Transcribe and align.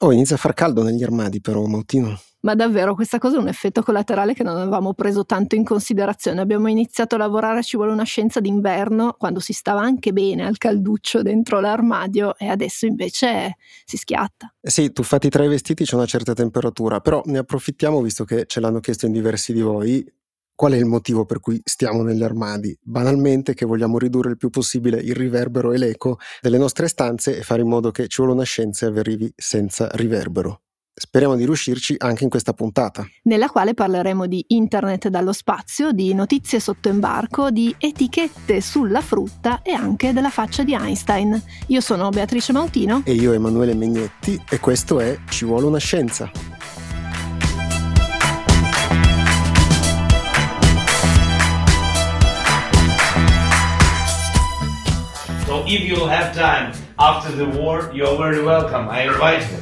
Oh, 0.00 0.12
inizia 0.12 0.36
a 0.36 0.38
far 0.38 0.54
caldo 0.54 0.82
negli 0.82 1.02
armadi 1.02 1.40
però, 1.40 1.64
Mautino. 1.66 2.16
Ma 2.40 2.54
davvero 2.54 2.94
questa 2.94 3.18
cosa 3.18 3.36
è 3.36 3.40
un 3.40 3.48
effetto 3.48 3.82
collaterale 3.82 4.32
che 4.32 4.44
non 4.44 4.56
avevamo 4.56 4.94
preso 4.94 5.24
tanto 5.24 5.56
in 5.56 5.64
considerazione. 5.64 6.40
Abbiamo 6.40 6.68
iniziato 6.68 7.16
a 7.16 7.18
lavorare 7.18 7.64
Ci 7.64 7.76
vuole 7.76 7.90
una 7.90 8.04
scienza 8.04 8.38
d'inverno 8.38 9.16
quando 9.18 9.40
si 9.40 9.52
stava 9.52 9.80
anche 9.80 10.12
bene 10.12 10.46
al 10.46 10.56
calduccio 10.56 11.22
dentro 11.22 11.58
l'armadio 11.58 12.36
e 12.38 12.46
adesso 12.46 12.86
invece 12.86 13.56
si 13.84 13.96
schiatta. 13.96 14.54
Eh 14.60 14.70
sì, 14.70 14.92
tuffati 14.92 15.28
tra 15.28 15.42
i 15.42 15.48
vestiti 15.48 15.82
c'è 15.82 15.96
una 15.96 16.06
certa 16.06 16.32
temperatura, 16.32 17.00
però 17.00 17.20
ne 17.24 17.38
approfittiamo 17.38 18.00
visto 18.00 18.24
che 18.24 18.46
ce 18.46 18.60
l'hanno 18.60 18.78
chiesto 18.78 19.06
in 19.06 19.12
diversi 19.12 19.52
di 19.52 19.60
voi. 19.60 20.06
Qual 20.58 20.72
è 20.72 20.76
il 20.76 20.86
motivo 20.86 21.24
per 21.24 21.38
cui 21.38 21.60
stiamo 21.62 22.02
negli 22.02 22.24
armadi? 22.24 22.76
Banalmente 22.82 23.54
che 23.54 23.64
vogliamo 23.64 23.96
ridurre 23.96 24.30
il 24.30 24.36
più 24.36 24.50
possibile 24.50 24.98
il 24.98 25.14
riverbero 25.14 25.72
e 25.72 25.78
l'eco 25.78 26.18
delle 26.40 26.58
nostre 26.58 26.88
stanze 26.88 27.38
e 27.38 27.42
fare 27.42 27.62
in 27.62 27.68
modo 27.68 27.92
che 27.92 28.08
Ci 28.08 28.16
vuole 28.16 28.32
una 28.32 28.42
scienza 28.42 28.86
arrivi 28.86 29.32
senza 29.36 29.88
riverbero. 29.92 30.62
Speriamo 30.92 31.36
di 31.36 31.44
riuscirci 31.44 31.94
anche 31.98 32.24
in 32.24 32.28
questa 32.28 32.54
puntata. 32.54 33.06
Nella 33.22 33.48
quale 33.48 33.72
parleremo 33.72 34.26
di 34.26 34.46
internet 34.48 35.06
dallo 35.06 35.32
spazio, 35.32 35.92
di 35.92 36.12
notizie 36.12 36.58
sotto 36.58 36.88
imbarco, 36.88 37.52
di 37.52 37.72
etichette 37.78 38.60
sulla 38.60 39.00
frutta 39.00 39.62
e 39.62 39.70
anche 39.70 40.12
della 40.12 40.30
faccia 40.30 40.64
di 40.64 40.74
Einstein. 40.74 41.40
Io 41.68 41.80
sono 41.80 42.08
Beatrice 42.08 42.52
Mautino. 42.52 43.02
E 43.04 43.12
io 43.12 43.32
Emanuele 43.32 43.74
Megnetti 43.74 44.42
e 44.50 44.58
questo 44.58 44.98
è 44.98 45.16
Ci 45.28 45.44
vuole 45.44 45.66
una 45.66 45.78
scienza. 45.78 46.57
If 55.68 55.82
you 55.82 56.06
have 56.06 56.34
time 56.34 56.72
after 56.98 57.30
the 57.32 57.46
war, 57.46 57.90
you're 57.94 58.16
very 58.16 58.42
welcome. 58.42 58.88
I 58.88 59.02
invite 59.02 59.42
you. 59.50 59.58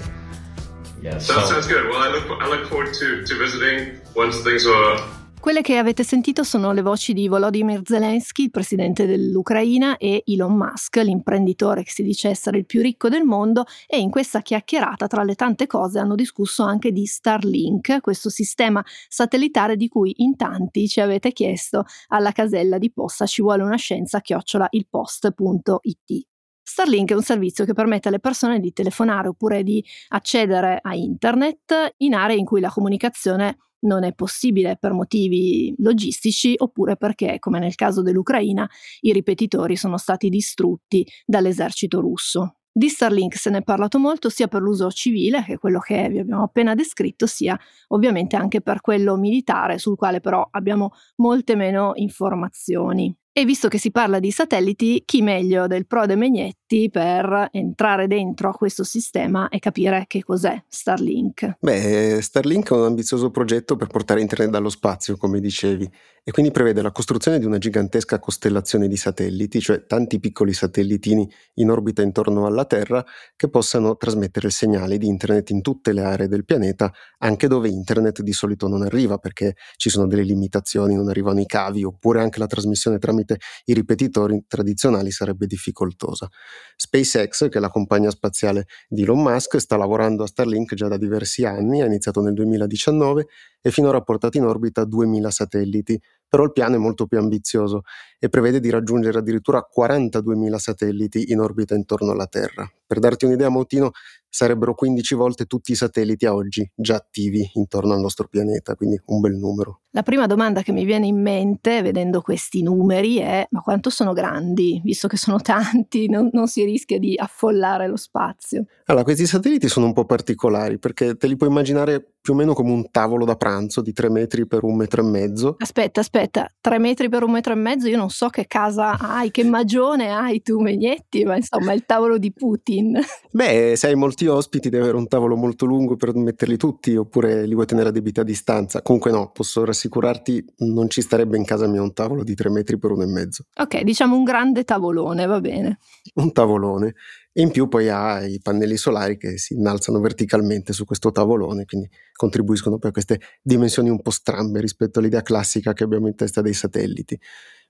Yeah, 1.02 1.18
so. 1.18 1.38
sounds 1.44 1.66
good. 1.66 1.88
Well, 1.88 2.00
I 2.00 2.08
look, 2.08 2.42
I 2.42 2.48
look 2.48 2.68
forward 2.68 2.94
to, 2.94 3.24
to 3.24 3.38
visiting 3.38 4.00
once 4.14 4.40
things 4.42 4.66
are 4.66 4.98
quelle 5.46 5.62
che 5.62 5.76
avete 5.76 6.02
sentito 6.02 6.42
sono 6.42 6.72
le 6.72 6.82
voci 6.82 7.12
di 7.12 7.28
Volodymyr 7.28 7.82
Zelensky, 7.84 8.46
il 8.46 8.50
presidente 8.50 9.06
dell'Ucraina, 9.06 9.96
e 9.96 10.24
Elon 10.26 10.56
Musk, 10.56 10.96
l'imprenditore 10.96 11.84
che 11.84 11.92
si 11.92 12.02
dice 12.02 12.28
essere 12.28 12.58
il 12.58 12.66
più 12.66 12.82
ricco 12.82 13.08
del 13.08 13.22
mondo, 13.22 13.64
e 13.86 14.00
in 14.00 14.10
questa 14.10 14.42
chiacchierata, 14.42 15.06
tra 15.06 15.22
le 15.22 15.36
tante 15.36 15.68
cose, 15.68 16.00
hanno 16.00 16.16
discusso 16.16 16.64
anche 16.64 16.90
di 16.90 17.06
Starlink, 17.06 18.00
questo 18.00 18.28
sistema 18.28 18.84
satellitare 19.06 19.76
di 19.76 19.86
cui 19.86 20.14
in 20.16 20.34
tanti 20.34 20.88
ci 20.88 21.00
avete 21.00 21.30
chiesto 21.30 21.84
alla 22.08 22.32
casella 22.32 22.78
di 22.78 22.90
posta 22.90 23.24
ci 23.24 23.40
vuole 23.40 23.62
una 23.62 23.76
scienza 23.76 24.20
chiocciola 24.20 24.66
ilpost.it. 24.68 26.26
Starlink 26.60 27.12
è 27.12 27.14
un 27.14 27.22
servizio 27.22 27.64
che 27.64 27.72
permette 27.72 28.08
alle 28.08 28.18
persone 28.18 28.58
di 28.58 28.72
telefonare 28.72 29.28
oppure 29.28 29.62
di 29.62 29.82
accedere 30.08 30.80
a 30.82 30.96
internet 30.96 31.94
in 31.98 32.14
aree 32.14 32.36
in 32.36 32.44
cui 32.44 32.60
la 32.60 32.70
comunicazione 32.70 33.58
non 33.80 34.04
è 34.04 34.12
possibile 34.14 34.76
per 34.78 34.92
motivi 34.92 35.74
logistici 35.78 36.54
oppure 36.56 36.96
perché, 36.96 37.38
come 37.38 37.58
nel 37.58 37.74
caso 37.74 38.02
dell'Ucraina, 38.02 38.68
i 39.00 39.12
ripetitori 39.12 39.76
sono 39.76 39.98
stati 39.98 40.28
distrutti 40.28 41.06
dall'esercito 41.24 42.00
russo. 42.00 42.56
Di 42.72 42.90
Starlink 42.90 43.36
se 43.36 43.48
ne 43.48 43.58
è 43.58 43.62
parlato 43.62 43.98
molto 43.98 44.28
sia 44.28 44.48
per 44.48 44.60
l'uso 44.60 44.90
civile, 44.90 45.42
che 45.44 45.54
è 45.54 45.58
quello 45.58 45.78
che 45.78 46.10
vi 46.10 46.18
abbiamo 46.18 46.42
appena 46.42 46.74
descritto, 46.74 47.26
sia 47.26 47.58
ovviamente 47.88 48.36
anche 48.36 48.60
per 48.60 48.82
quello 48.82 49.16
militare, 49.16 49.78
sul 49.78 49.96
quale 49.96 50.20
però 50.20 50.46
abbiamo 50.50 50.90
molte 51.16 51.56
meno 51.56 51.92
informazioni. 51.94 53.16
E 53.38 53.44
visto 53.44 53.68
che 53.68 53.76
si 53.76 53.90
parla 53.90 54.18
di 54.18 54.30
satelliti, 54.30 55.02
chi 55.04 55.20
meglio 55.20 55.66
del 55.66 55.86
Prode 55.86 56.16
Megnetti 56.16 56.88
per 56.90 57.50
entrare 57.52 58.06
dentro 58.06 58.48
a 58.48 58.54
questo 58.54 58.82
sistema 58.82 59.50
e 59.50 59.58
capire 59.58 60.04
che 60.06 60.24
cos'è 60.24 60.64
Starlink? 60.66 61.56
Beh, 61.60 62.18
Starlink 62.22 62.70
è 62.70 62.74
un 62.74 62.84
ambizioso 62.84 63.30
progetto 63.30 63.76
per 63.76 63.88
portare 63.88 64.22
internet 64.22 64.48
dallo 64.48 64.70
spazio, 64.70 65.18
come 65.18 65.38
dicevi, 65.38 65.86
e 66.28 66.32
quindi 66.32 66.50
prevede 66.50 66.82
la 66.82 66.90
costruzione 66.90 67.38
di 67.38 67.44
una 67.44 67.58
gigantesca 67.58 68.18
costellazione 68.18 68.88
di 68.88 68.96
satelliti, 68.96 69.60
cioè 69.60 69.86
tanti 69.86 70.18
piccoli 70.18 70.52
satellitini 70.52 71.30
in 71.54 71.70
orbita 71.70 72.02
intorno 72.02 72.46
alla 72.46 72.64
Terra 72.64 73.04
che 73.36 73.48
possano 73.48 73.96
trasmettere 73.96 74.48
il 74.48 74.52
segnale 74.52 74.98
di 74.98 75.06
internet 75.06 75.50
in 75.50 75.62
tutte 75.62 75.92
le 75.92 76.02
aree 76.02 76.26
del 76.26 76.44
pianeta, 76.44 76.92
anche 77.18 77.46
dove 77.46 77.68
internet 77.68 78.22
di 78.22 78.32
solito 78.32 78.66
non 78.66 78.82
arriva 78.82 79.18
perché 79.18 79.54
ci 79.76 79.88
sono 79.88 80.08
delle 80.08 80.24
limitazioni, 80.24 80.96
non 80.96 81.08
arrivano 81.08 81.38
i 81.38 81.46
cavi, 81.46 81.84
oppure 81.84 82.20
anche 82.22 82.40
la 82.40 82.48
trasmissione 82.48 82.98
tramite 82.98 83.38
i 83.66 83.72
ripetitori 83.72 84.46
tradizionali 84.48 85.12
sarebbe 85.12 85.46
difficoltosa. 85.46 86.28
SpaceX, 86.74 87.48
che 87.48 87.58
è 87.58 87.60
la 87.60 87.70
compagnia 87.70 88.10
spaziale 88.10 88.66
di 88.88 89.02
Elon 89.02 89.22
Musk, 89.22 89.60
sta 89.60 89.76
lavorando 89.76 90.24
a 90.24 90.26
Starlink 90.26 90.74
già 90.74 90.88
da 90.88 90.96
diversi 90.96 91.44
anni, 91.44 91.82
ha 91.82 91.86
iniziato 91.86 92.20
nel 92.20 92.34
2019 92.34 93.26
e 93.60 93.70
finora 93.70 93.98
ha 93.98 94.02
portato 94.02 94.36
in 94.36 94.44
orbita 94.44 94.84
2000 94.84 95.30
satelliti, 95.30 96.00
però 96.28 96.44
il 96.44 96.52
piano 96.52 96.74
è 96.74 96.78
molto 96.78 97.06
più 97.06 97.18
ambizioso 97.18 97.82
e 98.18 98.28
prevede 98.28 98.60
di 98.60 98.70
raggiungere 98.70 99.18
addirittura 99.18 99.66
42.000 99.66 100.56
satelliti 100.56 101.30
in 101.32 101.40
orbita 101.40 101.74
intorno 101.74 102.12
alla 102.12 102.26
Terra. 102.26 102.68
Per 102.86 102.98
darti 102.98 103.24
un'idea, 103.24 103.48
Mautino, 103.48 103.90
sarebbero 104.36 104.74
15 104.74 105.14
volte 105.14 105.46
tutti 105.46 105.72
i 105.72 105.74
satelliti 105.74 106.26
a 106.26 106.34
oggi 106.34 106.70
già 106.74 106.96
attivi 106.96 107.48
intorno 107.54 107.94
al 107.94 108.00
nostro 108.00 108.28
pianeta, 108.28 108.74
quindi 108.74 109.00
un 109.06 109.20
bel 109.20 109.34
numero. 109.34 109.80
La 109.92 110.02
prima 110.02 110.26
domanda 110.26 110.60
che 110.60 110.72
mi 110.72 110.84
viene 110.84 111.06
in 111.06 111.18
mente 111.22 111.80
vedendo 111.80 112.20
questi 112.20 112.62
numeri 112.62 113.16
è 113.16 113.46
ma 113.48 113.62
quanto 113.62 113.88
sono 113.88 114.12
grandi? 114.12 114.78
Visto 114.84 115.08
che 115.08 115.16
sono 115.16 115.40
tanti, 115.40 116.06
non, 116.10 116.28
non 116.32 116.48
si 116.48 116.64
rischia 116.64 116.98
di 116.98 117.14
affollare 117.16 117.88
lo 117.88 117.96
spazio? 117.96 118.66
Allora, 118.84 119.04
questi 119.04 119.26
satelliti 119.26 119.68
sono 119.68 119.86
un 119.86 119.94
po' 119.94 120.04
particolari 120.04 120.78
perché 120.78 121.16
te 121.16 121.26
li 121.26 121.36
puoi 121.36 121.48
immaginare 121.48 122.16
più 122.26 122.34
o 122.34 122.36
meno 122.36 122.54
come 122.54 122.72
un 122.72 122.90
tavolo 122.90 123.24
da 123.24 123.36
pranzo 123.36 123.80
di 123.80 123.92
3 123.92 124.10
metri 124.10 124.46
per 124.48 124.64
un 124.64 124.76
metro 124.76 125.00
e 125.00 125.04
mezzo. 125.04 125.54
Aspetta, 125.58 126.00
aspetta, 126.00 126.52
3 126.60 126.78
metri 126.78 127.08
per 127.08 127.22
un 127.22 127.30
metro 127.30 127.52
e 127.52 127.56
mezzo? 127.56 127.86
Io 127.86 127.96
non 127.96 128.10
so 128.10 128.28
che 128.28 128.46
casa 128.46 128.98
hai, 128.98 129.30
che 129.30 129.44
magione 129.44 130.10
hai 130.10 130.42
tu, 130.42 130.58
Megnetti, 130.58 131.24
ma 131.24 131.36
insomma 131.36 131.72
il 131.72 131.84
tavolo 131.86 132.18
di 132.18 132.32
Putin. 132.32 133.00
Beh, 133.30 133.74
se 133.76 133.86
hai 133.86 133.94
molti 134.26 134.28
ospiti 134.28 134.68
devi 134.68 134.82
avere 134.82 134.98
un 134.98 135.08
tavolo 135.08 135.36
molto 135.36 135.64
lungo 135.64 135.96
per 135.96 136.14
metterli 136.14 136.56
tutti 136.56 136.94
oppure 136.96 137.46
li 137.46 137.54
vuoi 137.54 137.66
tenere 137.66 137.88
a 137.88 137.92
debita 137.92 138.22
distanza. 138.22 138.82
Comunque 138.82 139.10
no, 139.10 139.30
posso 139.32 139.64
rassicurarti, 139.64 140.44
non 140.58 140.88
ci 140.90 141.00
starebbe 141.00 141.36
in 141.36 141.44
casa 141.44 141.66
mia 141.66 141.82
un 141.82 141.92
tavolo 141.92 142.22
di 142.22 142.34
tre 142.34 142.50
metri 142.50 142.78
per 142.78 142.90
uno 142.90 143.02
e 143.02 143.06
mezzo. 143.06 143.44
Ok, 143.56 143.82
diciamo 143.82 144.16
un 144.16 144.24
grande 144.24 144.64
tavolone, 144.64 145.26
va 145.26 145.40
bene. 145.40 145.78
Un 146.14 146.32
tavolone. 146.32 146.94
E 147.32 147.42
in 147.42 147.50
più 147.50 147.68
poi 147.68 147.88
ha 147.88 148.24
i 148.24 148.40
pannelli 148.42 148.76
solari 148.76 149.18
che 149.18 149.36
si 149.36 149.54
innalzano 149.54 150.00
verticalmente 150.00 150.72
su 150.72 150.84
questo 150.84 151.10
tavolone, 151.12 151.66
quindi 151.66 151.88
contribuiscono 152.14 152.78
poi 152.78 152.90
a 152.90 152.92
queste 152.92 153.20
dimensioni 153.42 153.90
un 153.90 154.00
po' 154.00 154.10
strambe 154.10 154.60
rispetto 154.60 154.98
all'idea 155.00 155.22
classica 155.22 155.74
che 155.74 155.84
abbiamo 155.84 156.08
in 156.08 156.14
testa 156.14 156.40
dei 156.40 156.54
satelliti. 156.54 157.18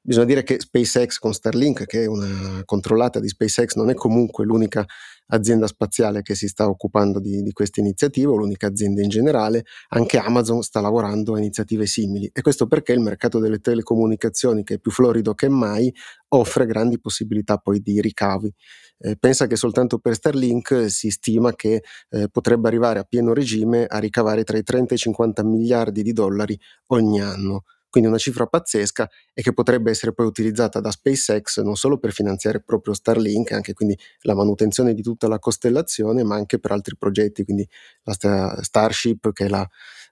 Bisogna 0.06 0.26
dire 0.26 0.44
che 0.44 0.60
SpaceX 0.60 1.18
con 1.18 1.34
Starlink, 1.34 1.84
che 1.84 2.04
è 2.04 2.06
una 2.06 2.62
controllata 2.64 3.18
di 3.18 3.26
SpaceX, 3.26 3.74
non 3.74 3.90
è 3.90 3.94
comunque 3.94 4.44
l'unica 4.44 4.86
azienda 5.30 5.66
spaziale 5.66 6.22
che 6.22 6.36
si 6.36 6.46
sta 6.46 6.68
occupando 6.68 7.18
di, 7.18 7.42
di 7.42 7.50
queste 7.50 7.80
iniziative, 7.80 8.30
o 8.30 8.36
l'unica 8.36 8.68
azienda 8.68 9.02
in 9.02 9.08
generale, 9.08 9.64
anche 9.88 10.18
Amazon 10.18 10.62
sta 10.62 10.80
lavorando 10.80 11.34
a 11.34 11.38
iniziative 11.38 11.86
simili. 11.86 12.30
E 12.32 12.40
questo 12.40 12.68
perché 12.68 12.92
il 12.92 13.00
mercato 13.00 13.40
delle 13.40 13.58
telecomunicazioni, 13.58 14.62
che 14.62 14.74
è 14.74 14.78
più 14.78 14.92
florido 14.92 15.34
che 15.34 15.48
mai, 15.48 15.92
offre 16.28 16.66
grandi 16.66 17.00
possibilità 17.00 17.56
poi 17.56 17.80
di 17.80 18.00
ricavi. 18.00 18.54
Eh, 18.98 19.16
pensa 19.16 19.48
che 19.48 19.56
soltanto 19.56 19.98
per 19.98 20.14
Starlink 20.14 20.88
si 20.88 21.10
stima 21.10 21.52
che 21.56 21.82
eh, 22.10 22.28
potrebbe 22.30 22.68
arrivare 22.68 23.00
a 23.00 23.04
pieno 23.04 23.34
regime 23.34 23.86
a 23.86 23.98
ricavare 23.98 24.44
tra 24.44 24.56
i 24.56 24.62
30 24.62 24.92
e 24.92 24.94
i 24.94 25.00
50 25.00 25.42
miliardi 25.42 26.04
di 26.04 26.12
dollari 26.12 26.56
ogni 26.90 27.20
anno 27.20 27.64
quindi 27.88 28.08
una 28.08 28.18
cifra 28.18 28.46
pazzesca 28.46 29.08
e 29.32 29.42
che 29.42 29.52
potrebbe 29.52 29.90
essere 29.90 30.12
poi 30.12 30.26
utilizzata 30.26 30.80
da 30.80 30.90
SpaceX 30.90 31.62
non 31.62 31.76
solo 31.76 31.98
per 31.98 32.12
finanziare 32.12 32.60
proprio 32.60 32.94
Starlink, 32.94 33.52
anche 33.52 33.72
quindi 33.72 33.98
la 34.22 34.34
manutenzione 34.34 34.94
di 34.94 35.02
tutta 35.02 35.28
la 35.28 35.38
costellazione, 35.38 36.22
ma 36.24 36.36
anche 36.36 36.58
per 36.58 36.72
altri 36.72 36.96
progetti, 36.96 37.44
quindi 37.44 37.66
la 38.02 38.60
Starship 38.62 39.32
che 39.32 39.46
è 39.46 39.48
la 39.48 39.66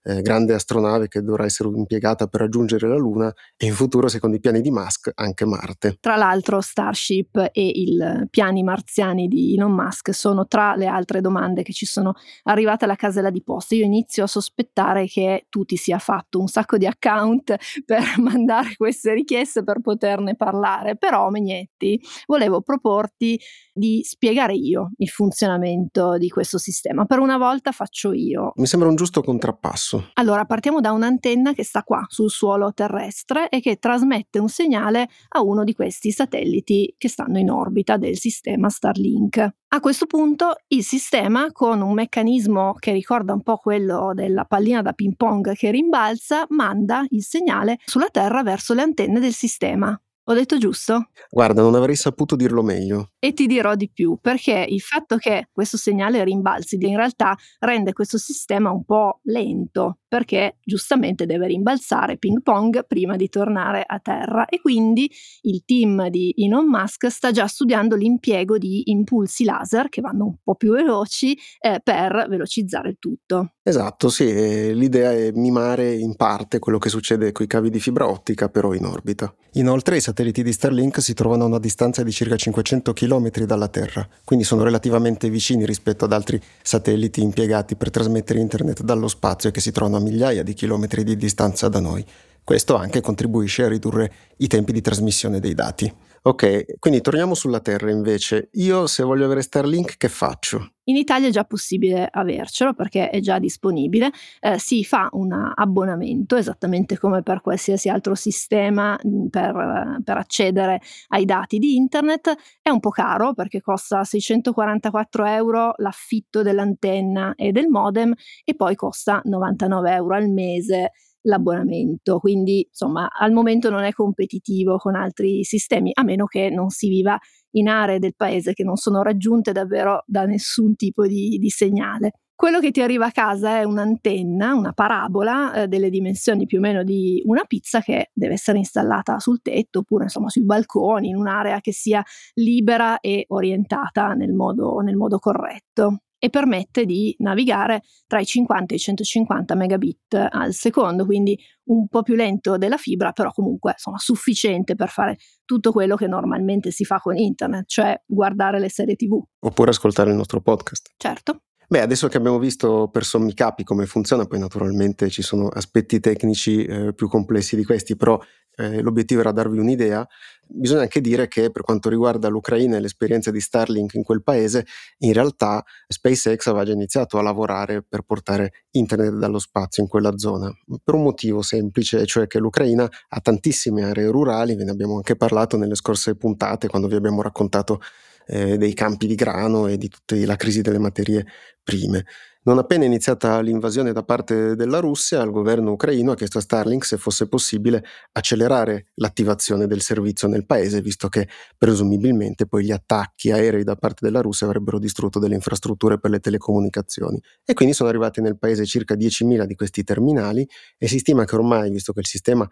eh, 0.05 0.21
grande 0.21 0.55
astronave 0.55 1.09
che 1.09 1.23
dovrà 1.23 1.45
essere 1.45 1.69
impiegata 1.71 2.27
per 2.27 2.43
raggiungere 2.43 2.87
la 2.87 2.97
Luna 2.97 3.33
e 3.56 3.67
in 3.67 3.73
futuro, 3.73 4.09
secondo 4.09 4.37
i 4.37 4.41
piani 4.41 4.61
di 4.61 4.71
Musk, 4.71 5.11
anche 5.15 5.45
Marte. 5.47 5.97
Tra 6.01 6.17
l'altro 6.17 6.61
Starship 6.61 7.51
e 7.53 7.67
i 7.67 7.99
piani 8.29 8.62
marziani 8.62 9.29
di 9.29 9.55
Elon 9.55 9.73
Musk 9.73 10.15
sono 10.15 10.47
tra 10.47 10.77
le 10.77 10.87
altre 10.87 11.21
domande 11.21 11.62
che 11.62 11.73
ci 11.73 11.87
sono 11.87 12.15
arrivate 12.45 12.85
alla 12.85 12.97
casella 12.97 13.31
di 13.31 13.43
posta. 13.43 13.75
Io 13.75 13.85
inizio 13.85 14.25
a 14.25 14.29
sospettare 14.29 15.06
che 15.06 15.47
tu 15.49 15.65
ti 15.65 15.77
sia 15.77 15.99
fatto 15.99 16.39
un 16.39 16.49
sacco 16.49 16.77
di 16.77 16.87
account 16.87 17.56
per 17.85 18.03
mandare 18.19 18.75
queste 18.77 19.15
richieste 19.15 19.65
per 19.65 19.81
poterne 19.81 20.37
parlare, 20.37 20.97
però 20.97 21.31
Megnetti, 21.31 22.01
volevo 22.27 22.61
proporti 22.61 23.41
di 23.75 24.03
spiegare 24.05 24.55
io 24.55 24.93
il 24.99 25.09
funzionamento 25.09 26.17
di 26.17 26.29
questo 26.29 26.59
sistema. 26.59 27.05
Per 27.05 27.19
una 27.19 27.37
volta 27.37 27.73
faccio 27.73 28.12
io. 28.12 28.53
Mi 28.56 28.67
sembra 28.67 28.88
un 28.88 28.94
giusto 28.97 29.23
contrappasso. 29.23 30.11
Allora, 30.15 30.44
partiamo 30.44 30.81
da 30.81 30.93
un'antenna 30.93 31.53
che 31.53 31.65
sta 31.65 31.82
qua 31.82 32.05
sul 32.09 32.31
suolo 32.31 32.73
terrestre 32.73 33.49
e 33.49 33.61
che 33.61 33.76
trasmette 33.76 34.38
un 34.38 34.49
segnale 34.49 35.09
a 35.31 35.43
uno 35.43 35.65
di 35.65 35.75
questi 35.75 36.12
satelliti 36.12 36.94
che 36.97 37.09
stanno 37.09 37.38
in 37.38 37.50
orbita 37.50 37.97
del 37.97 38.17
sistema 38.17 38.69
Starlink. 38.69 39.55
A 39.75 39.81
questo 39.81 40.06
punto 40.06 40.55
il 40.69 40.85
sistema, 40.85 41.50
con 41.50 41.81
un 41.81 41.94
meccanismo 41.94 42.75
che 42.79 42.93
ricorda 42.93 43.32
un 43.32 43.43
po' 43.43 43.56
quello 43.56 44.12
della 44.15 44.44
pallina 44.44 44.82
da 44.82 44.93
ping 44.93 45.17
pong 45.17 45.53
che 45.55 45.73
rimbalza, 45.73 46.47
manda 46.50 47.05
il 47.09 47.25
segnale 47.25 47.79
sulla 47.85 48.09
Terra 48.09 48.44
verso 48.44 48.73
le 48.73 48.82
antenne 48.82 49.19
del 49.19 49.32
sistema. 49.32 49.99
Ho 50.26 50.32
detto 50.32 50.56
giusto? 50.56 51.11
Guarda, 51.29 51.61
non 51.61 51.75
avrei 51.75 51.97
saputo 51.97 52.35
dirlo 52.35 52.62
meglio. 52.62 53.11
E 53.19 53.35
ti 53.35 53.47
dirò 53.47 53.75
di 53.75 53.91
più, 53.91 54.19
perché 54.19 54.65
il 54.67 54.81
fatto 54.81 55.19
che 55.19 55.50
questo 55.53 55.76
segnale 55.76 56.25
rimbalzi 56.25 56.79
in 56.81 56.97
realtà 56.97 57.37
rende 57.59 57.93
questo 57.93 58.17
sistema 58.17 58.71
un 58.71 58.85
po' 58.85 59.21
lento, 59.25 59.99
perché 60.15 60.59
giustamente 60.63 61.27
deve 61.27 61.49
rimbalzare 61.49 62.19
ping 62.19 62.41
pong 62.41 62.87
prima 62.87 63.17
di 63.17 63.29
tornare 63.29 63.83
a 63.85 63.99
terra 63.99 64.47
e 64.47 64.61
quindi 64.61 65.11
il 65.41 65.65
team 65.65 66.09
di 66.09 66.33
Elon 66.37 66.69
Musk 66.69 67.09
sta 67.09 67.33
già 67.33 67.49
studiando 67.49 67.97
l'impiego 67.97 68.57
di 68.57 68.93
impulsi 68.93 69.43
laser 69.43 69.89
che 69.89 70.01
vanno 70.01 70.27
un 70.27 70.37
po' 70.41 70.55
più 70.55 70.71
veloci 70.71 71.37
eh, 71.59 71.81
per 71.83 72.27
velocizzare 72.29 72.91
il 72.91 72.97
tutto. 73.01 73.55
Esatto, 73.67 74.09
sì, 74.09 74.75
l'idea 74.75 75.11
è 75.11 75.33
mimare 75.33 75.95
in 75.95 76.15
parte 76.15 76.61
quello 76.61 76.79
che 76.79 76.91
succede 76.91 77.33
con 77.33 77.47
i 77.47 77.49
cavi 77.49 77.71
di 77.71 77.81
fibra 77.81 78.07
ottica 78.07 78.49
però 78.49 78.73
in 78.73 78.85
orbita. 78.85 79.35
Inoltre 79.55 79.97
i 79.97 80.01
satelliti 80.01 80.43
di 80.43 80.53
Starlink 80.53 81.01
si 81.03 81.15
trovano 81.15 81.45
a 81.45 81.47
una 81.47 81.59
distanza 81.59 82.03
di 82.03 82.13
circa 82.13 82.37
500 82.37 82.93
km 82.93 83.31
dalla 83.47 83.69
Terra, 83.69 84.07
quindi 84.23 84.45
sono 84.45 84.63
relativamente 84.63 85.31
vicini 85.31 85.65
rispetto 85.65 86.05
ad 86.05 86.13
altri 86.13 86.41
satelliti 86.63 87.23
impiegati 87.23 87.75
per 87.75 87.91
trasmettere 87.91 88.39
internet 88.39 88.83
dallo 88.83 89.09
spazio 89.09 89.49
e 89.49 89.53
che 89.53 89.61
si 89.61 89.73
trovano 89.73 89.97
a 89.97 90.01
migliaia 90.05 90.45
di 90.45 90.55
chilometri 90.55 91.03
di 91.03 91.17
distanza 91.17 91.69
da 91.69 91.81
noi. 91.81 92.05
Questo 92.45 92.77
anche 92.77 93.01
contribuisce 93.01 93.65
a 93.65 93.69
ridurre 93.69 94.12
i 94.37 94.47
tempi 94.47 94.71
di 94.71 94.81
trasmissione 94.81 95.41
dei 95.41 95.55
dati. 95.55 95.93
Ok, 96.26 96.79
quindi 96.79 97.03
torniamo 97.03 97.35
sulla 97.35 97.61
Terra 97.61 97.91
invece. 97.91 98.49
Io 98.53 98.87
se 98.87 99.03
voglio 99.03 99.26
avere 99.26 99.43
Starlink 99.43 99.99
che 99.99 100.09
faccio? 100.09 100.71
In 100.85 100.97
Italia 100.97 101.29
è 101.29 101.31
già 101.31 101.44
possibile 101.44 102.09
avercelo 102.11 102.73
perché 102.73 103.11
è 103.11 103.21
già 103.21 103.38
disponibile, 103.38 104.11
eh, 104.41 104.59
si 104.59 104.85
fa 104.85 105.11
un 105.12 105.32
abbonamento 105.55 106.37
esattamente 106.37 106.97
come 106.97 107.23
per 107.23 107.43
qualsiasi 107.43 107.91
altro 107.91 108.15
sistema 108.15 108.99
mm, 109.06 109.26
per, 109.26 110.00
per, 110.03 110.17
accedere 110.17 110.81
ai 111.09 111.26
dati 111.26 111.59
di 111.59 111.76
internet, 111.76 112.35
è 112.62 112.70
un 112.70 112.81
po' 112.81 112.88
caro 112.88 113.35
perché 113.35 113.61
costa 113.61 114.03
644 114.03 115.27
euro 115.27 115.75
l'affitto 115.77 116.41
dell'antenna 116.41 117.35
e 117.35 117.53
del 117.53 117.69
modem 117.69 118.15
e 118.44 118.55
poi 118.55 118.75
costa 118.77 119.20
99 119.25 119.93
euro 119.93 120.15
al 120.15 120.31
mese 120.31 120.93
l'abbonamento, 121.25 122.19
quindi 122.19 122.67
insomma 122.69 123.09
al 123.11 123.32
momento 123.32 123.71
non 123.71 123.82
è 123.82 123.93
competitivo 123.93 124.76
con 124.79 124.94
altri 124.94 125.44
sistemi, 125.44 125.91
a 125.94 126.03
meno 126.03 126.26
che 126.26 126.50
non 126.50 126.71
si 126.71 126.88
viva 126.88 127.19
in 127.53 127.69
aree 127.69 127.99
del 127.99 128.15
paese 128.17 128.53
che 128.53 128.65
non 128.65 128.76
sono 128.76 129.03
raggiunte 129.03 129.53
davvero 129.53 130.03
da 130.06 130.25
nessun 130.25 130.75
tipo 130.76 131.06
di, 131.06 131.38
di 131.38 131.49
segnale. 131.49 132.12
Quello 132.37 132.59
che 132.59 132.73
ti 132.73 132.82
arriva 132.82 133.06
a 133.06 133.12
casa 133.12 133.59
è 133.59 133.62
un'antenna, 133.62 134.55
una 134.55 134.73
parabola 134.73 135.55
eh, 135.55 135.69
delle 135.69 135.88
dimensioni 135.88 136.47
più 136.47 136.59
o 136.59 136.61
meno 136.61 136.82
di 136.82 137.23
una 137.27 137.44
pizza 137.44 137.81
che 137.81 138.11
deve 138.12 138.35
essere 138.35 138.59
installata 138.59 139.20
sul 139.20 139.41
tetto 139.41 139.81
oppure 139.81 140.05
insomma 140.05 140.29
sui 140.29 140.44
balconi, 140.44 141.11
in 141.11 141.17
un'area 141.17 141.61
che 141.61 141.73
sia 141.73 142.03
libera 142.35 142.99
e 142.99 143.25
orientata 143.29 144.15
nel 144.15 144.32
modo, 144.32 144.81
nel 144.81 144.97
modo 144.97 145.19
corretto 145.20 146.00
e 146.19 146.31
permette 146.31 146.85
di 146.85 147.15
navigare 147.19 147.83
tra 148.07 148.21
i 148.21 148.25
50 148.25 148.73
e 148.73 148.77
i 148.77 148.81
150 148.81 149.55
megabit 149.55 150.29
al 150.31 150.53
secondo, 150.53 151.05
quindi 151.05 151.39
un 151.65 151.89
po' 151.89 152.03
più 152.03 152.15
lento 152.15 152.57
della 152.57 152.77
fibra, 152.77 153.13
però 153.13 153.31
comunque 153.31 153.73
insomma 153.73 153.99
sufficiente 153.99 154.75
per 154.75 154.89
fare 154.89 155.19
tutto 155.45 155.73
quello 155.73 155.97
che 155.97 156.07
normalmente 156.07 156.71
si 156.71 156.85
fa 156.85 156.99
con 156.99 157.17
internet, 157.17 157.65
cioè 157.67 158.03
guardare 158.07 158.59
le 158.59 158.69
serie 158.71 158.97
TV. 158.97 159.23
Oppure 159.41 159.71
ascoltare 159.71 160.11
il 160.11 160.17
nostro 160.17 160.41
podcast. 160.41 160.93
Certo. 160.97 161.43
Beh, 161.67 161.81
adesso 161.81 162.09
che 162.09 162.19
abbiamo 162.19 162.39
visto 162.39 162.89
per 162.93 163.05
sommi 163.05 163.33
capi 163.33 163.65
come 163.65 163.87
funziona, 163.87 164.27
poi 164.27 164.39
naturalmente 164.39 165.09
ci 165.09 165.23
sono 165.23 165.49
aspetti 165.49 165.99
tecnici 165.99 166.65
eh, 166.65 166.93
più 166.95 167.09
complessi 167.09 167.57
di 167.57 167.65
questi, 167.65 167.97
però 167.97 168.21
eh, 168.56 168.81
l'obiettivo 168.81 169.21
era 169.21 169.33
darvi 169.33 169.59
un'idea. 169.59 170.06
Bisogna 170.47 170.83
anche 170.83 171.01
dire 171.01 171.27
che 171.27 171.51
per 171.51 171.62
quanto 171.62 171.89
riguarda 171.89 172.29
l'Ucraina 172.29 172.77
e 172.77 172.81
l'esperienza 172.81 173.31
di 173.31 173.41
Starlink 173.41 173.95
in 173.95 174.03
quel 174.03 174.23
paese, 174.23 174.67
in 174.99 175.12
realtà 175.12 175.65
SpaceX 175.89 176.47
aveva 176.47 176.65
già 176.65 176.73
iniziato 176.73 177.19
a 177.19 177.23
lavorare 177.23 177.83
per 177.83 178.03
portare 178.03 178.65
internet 178.73 179.15
dallo 179.15 179.39
spazio 179.39 179.83
in 179.83 179.89
quella 179.89 180.17
zona, 180.17 180.53
per 180.83 180.95
un 180.95 181.03
motivo 181.03 181.43
semplice, 181.43 182.05
cioè 182.06 182.27
che 182.27 182.39
l'Ucraina 182.39 182.89
ha 183.09 183.21
tantissime 183.21 183.85
aree 183.85 184.11
rurali, 184.11 184.55
ve 184.55 184.65
ne 184.65 184.71
abbiamo 184.71 184.97
anche 184.97 185.17
parlato 185.17 185.56
nelle 185.56 185.75
scorse 185.75 186.15
puntate 186.15 186.69
quando 186.69 186.89
vi 186.89 186.97
abbiamo 186.97 187.23
raccontato 187.23 187.81
eh, 188.27 188.56
dei 188.56 188.75
campi 188.75 189.06
di 189.06 189.15
grano 189.15 189.67
e 189.67 189.77
di 189.77 189.89
tutta 189.89 190.17
la 190.25 190.37
crisi 190.37 190.61
delle 190.61 190.79
materie 190.79 191.27
prime. 191.62 192.05
Non 192.46 192.58
appena 192.58 192.85
iniziata 192.85 193.41
l'invasione 193.41 193.93
da 193.93 194.02
parte 194.02 194.55
della 194.55 194.79
Russia, 194.79 195.23
il 195.23 195.31
governo 195.31 195.70
ucraino 195.73 196.12
ha 196.12 196.14
chiesto 196.14 196.37
a 196.37 196.41
Starlink 196.43 196.85
se 196.85 196.99
fosse 196.99 197.26
possibile 197.26 197.82
accelerare 198.12 198.88
l'attivazione 198.96 199.67
del 199.67 199.81
servizio 199.81 200.29
nel 200.29 200.44
paese, 200.44 200.82
visto 200.82 201.08
che 201.08 201.26
presumibilmente 201.56 202.46
poi 202.46 202.64
gli 202.64 202.70
attacchi 202.70 203.31
aerei 203.31 203.64
da 203.64 203.76
parte 203.76 204.05
della 204.05 204.20
Russia 204.20 204.46
avrebbero 204.46 204.79
distrutto 204.79 205.19
delle 205.19 205.37
infrastrutture 205.37 205.99
per 205.99 206.11
le 206.11 206.20
telecomunicazioni. 206.20 207.19
E 207.46 207.55
quindi 207.55 207.75
sono 207.75 207.88
arrivati 207.88 208.20
nel 208.20 208.37
paese 208.37 208.67
circa 208.67 208.94
10.000 208.94 209.44
di 209.44 209.55
questi 209.55 209.82
terminali 209.82 210.46
e 210.76 210.87
si 210.87 210.99
stima 210.99 211.25
che 211.25 211.37
ormai, 211.37 211.70
visto 211.70 211.94
che 211.94 212.00
il 212.00 212.06
sistema 212.06 212.46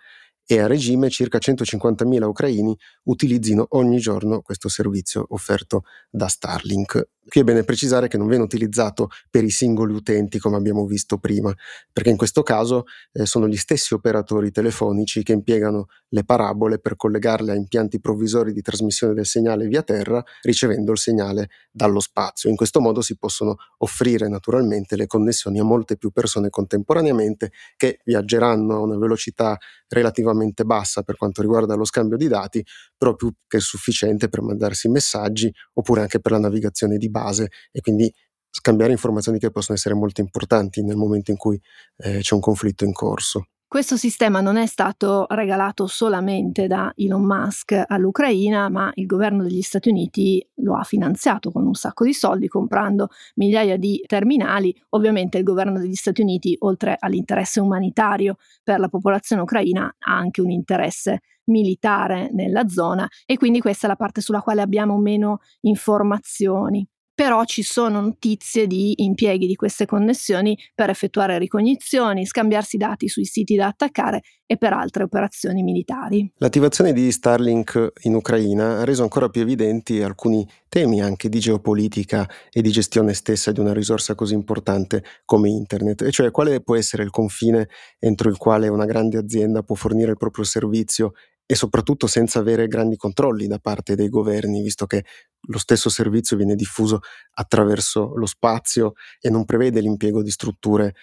e 0.47 0.61
a 0.61 0.67
regime 0.67 1.09
circa 1.09 1.39
150.000 1.39 2.23
ucraini 2.25 2.77
utilizzino 3.05 3.67
ogni 3.71 3.99
giorno 3.99 4.41
questo 4.43 4.69
servizio 4.69 5.25
offerto 5.31 5.85
da 6.11 6.29
Starlink. 6.29 7.09
Qui 7.25 7.41
è 7.41 7.45
bene 7.45 7.63
precisare 7.63 8.09
che 8.09 8.19
non 8.19 8.27
viene 8.27 8.43
utilizzato 8.43 9.09
per 9.31 9.45
i 9.45 9.51
singoli 9.51 9.95
utenti 9.95 10.41
come 10.41 10.57
abbiamo 10.57 10.85
visto 10.87 11.19
prima, 11.19 11.55
perché 11.93 12.11
in 12.11 12.17
questo 12.17 12.43
caso 12.43 12.85
eh, 13.13 13.27
sono 13.27 13.47
gli 13.47 13.57
stessi 13.57 13.95
operatori 13.95 14.51
telefonici 14.51 15.23
che 15.23 15.33
impiegano 15.33 15.87
le 16.09 16.25
parabole 16.25 16.81
per 16.81 16.97
collegarle 16.97 17.53
a 17.53 17.55
impianti 17.55 18.01
provvisori 18.01 18.53
di 18.53 18.61
trasmissione 18.61 19.15
del 19.15 19.25
segnale 19.25 19.69
via 19.69 19.83
terra, 19.83 20.23
ricevendo 20.43 20.91
il 20.91 20.99
segnale 20.99 21.49
dallo 21.71 22.01
spazio. 22.01 22.51
In 22.51 22.57
questo 22.57 22.81
modo 22.81 23.01
si 23.03 23.17
possono 23.17 23.55
offrire 23.79 24.29
naturalmente 24.29 24.97
le 24.97 25.07
connessioni 25.07 25.61
a 25.61 25.65
molte 25.65 25.97
più 25.97 26.11
persone 26.11 26.51
contemporaneamente 26.51 27.53
che 27.77 28.01
viaggeranno 28.05 28.75
a 28.75 28.81
una 28.81 28.99
velocità 28.99 29.57
relativamente 29.93 30.65
bassa 30.65 31.03
per 31.03 31.17
quanto 31.17 31.43
riguarda 31.43 31.75
lo 31.75 31.85
scambio 31.85 32.17
di 32.17 32.29
dati, 32.29 32.65
però 32.97 33.15
più 33.15 33.33
che 33.47 33.61
sufficiente 33.61 34.29
per 34.29 34.43
mandarsi 34.43 34.89
messaggi 34.89 35.53
oppure 35.75 36.03
anche 36.03 36.21
per 36.21 36.33
la 36.33 36.39
navigazione 36.39 36.97
di 36.97 37.11
base 37.11 37.49
e 37.71 37.81
quindi 37.81 38.13
scambiare 38.51 38.93
informazioni 38.93 39.39
che 39.39 39.51
possono 39.51 39.77
essere 39.77 39.95
molto 39.95 40.21
importanti 40.21 40.83
nel 40.83 40.97
momento 40.97 41.31
in 41.31 41.37
cui 41.37 41.61
eh, 41.99 42.19
c'è 42.21 42.35
un 42.35 42.41
conflitto 42.41 42.85
in 42.85 42.93
corso. 42.93 43.47
Questo 43.73 43.97
sistema 43.97 44.43
non 44.43 44.59
è 44.59 44.67
stato 44.67 45.25
regalato 45.31 45.87
solamente 45.87 46.67
da 46.67 46.93
Elon 46.95 47.25
Musk 47.25 47.85
all'Ucraina, 47.87 48.69
ma 48.69 48.93
il 48.97 49.07
governo 49.07 49.45
degli 49.45 49.63
Stati 49.63 49.89
Uniti 49.89 50.47
lo 50.57 50.77
ha 50.77 50.83
finanziato 50.83 51.51
con 51.51 51.65
un 51.65 51.73
sacco 51.73 52.05
di 52.05 52.13
soldi, 52.13 52.49
comprando 52.49 53.09
migliaia 53.37 53.79
di 53.79 54.05
terminali. 54.07 54.79
Ovviamente 54.91 55.39
il 55.39 55.45
governo 55.45 55.79
degli 55.79 55.95
Stati 55.95 56.21
Uniti, 56.21 56.55
oltre 56.59 56.97
all'interesse 56.99 57.61
umanitario 57.61 58.37
per 58.63 58.79
la 58.79 58.91
popolazione 58.91 59.41
ucraina, 59.41 59.87
ha 60.01 60.17
anche 60.19 60.43
un 60.43 60.51
interesse 60.51 61.21
militare 61.45 62.29
nella 62.31 62.69
zona 62.69 63.09
e 63.25 63.39
quindi 63.39 63.61
questa 63.61 63.87
è 63.87 63.89
la 63.89 63.97
parte 63.97 64.21
sulla 64.21 64.43
quale 64.43 64.61
abbiamo 64.61 64.99
meno 64.99 65.39
informazioni 65.63 66.87
però 67.23 67.45
ci 67.45 67.63
sono 67.63 68.01
notizie 68.01 68.67
di 68.67 68.95
impieghi 68.97 69.47
di 69.47 69.55
queste 69.55 69.87
connessioni 69.87 70.59
per 70.75 70.91
effettuare 70.91 71.39
ricognizioni, 71.39 72.27
scambiarsi 72.27 72.77
dati 72.77 73.07
sui 73.07 73.27
siti 73.27 73.55
da 73.55 73.69
attaccare 73.69 74.23
e 74.45 74.57
per 74.57 74.73
altre 74.73 75.05
operazioni 75.05 75.63
militari. 75.63 76.29
L'attivazione 76.39 76.93
di 76.93 77.13
Starlink 77.13 77.93
in 78.03 78.17
Ucraina 78.17 78.81
ha 78.81 78.85
reso 78.85 79.05
ancora 79.05 79.29
più 79.29 79.41
evidenti 79.41 80.03
alcuni 80.03 80.45
temi 80.69 81.01
anche 81.01 81.29
di 81.29 81.39
geopolitica 81.39 82.29
e 82.51 82.61
di 82.61 82.73
gestione 82.73 83.15
stessa 83.15 83.53
di 83.53 83.61
una 83.61 83.73
risorsa 83.73 84.17
così 84.17 84.35
importante 84.35 85.05
come 85.25 85.49
Internet, 85.49 86.03
e 86.03 86.11
cioè 86.11 86.33
quale 86.33 86.61
può 86.61 86.75
essere 86.75 87.05
il 87.05 87.11
confine 87.11 87.69
entro 88.01 88.31
il 88.31 88.37
quale 88.37 88.67
una 88.67 88.85
grande 88.85 89.19
azienda 89.19 89.63
può 89.63 89.77
fornire 89.77 90.11
il 90.11 90.17
proprio 90.17 90.43
servizio 90.43 91.13
e 91.47 91.55
soprattutto 91.55 92.07
senza 92.07 92.39
avere 92.39 92.67
grandi 92.67 92.97
controlli 92.97 93.47
da 93.47 93.59
parte 93.59 93.95
dei 93.95 94.09
governi, 94.09 94.63
visto 94.63 94.87
che 94.87 95.05
lo 95.47 95.59
stesso 95.59 95.89
servizio 95.89 96.37
viene 96.37 96.55
diffuso 96.55 97.01
attraverso 97.35 98.13
lo 98.15 98.27
spazio 98.27 98.93
e 99.21 99.31
non 99.31 99.45
prevede 99.45 99.81
l'impiego 99.81 100.23
di 100.23 100.31
strutture 100.31 100.95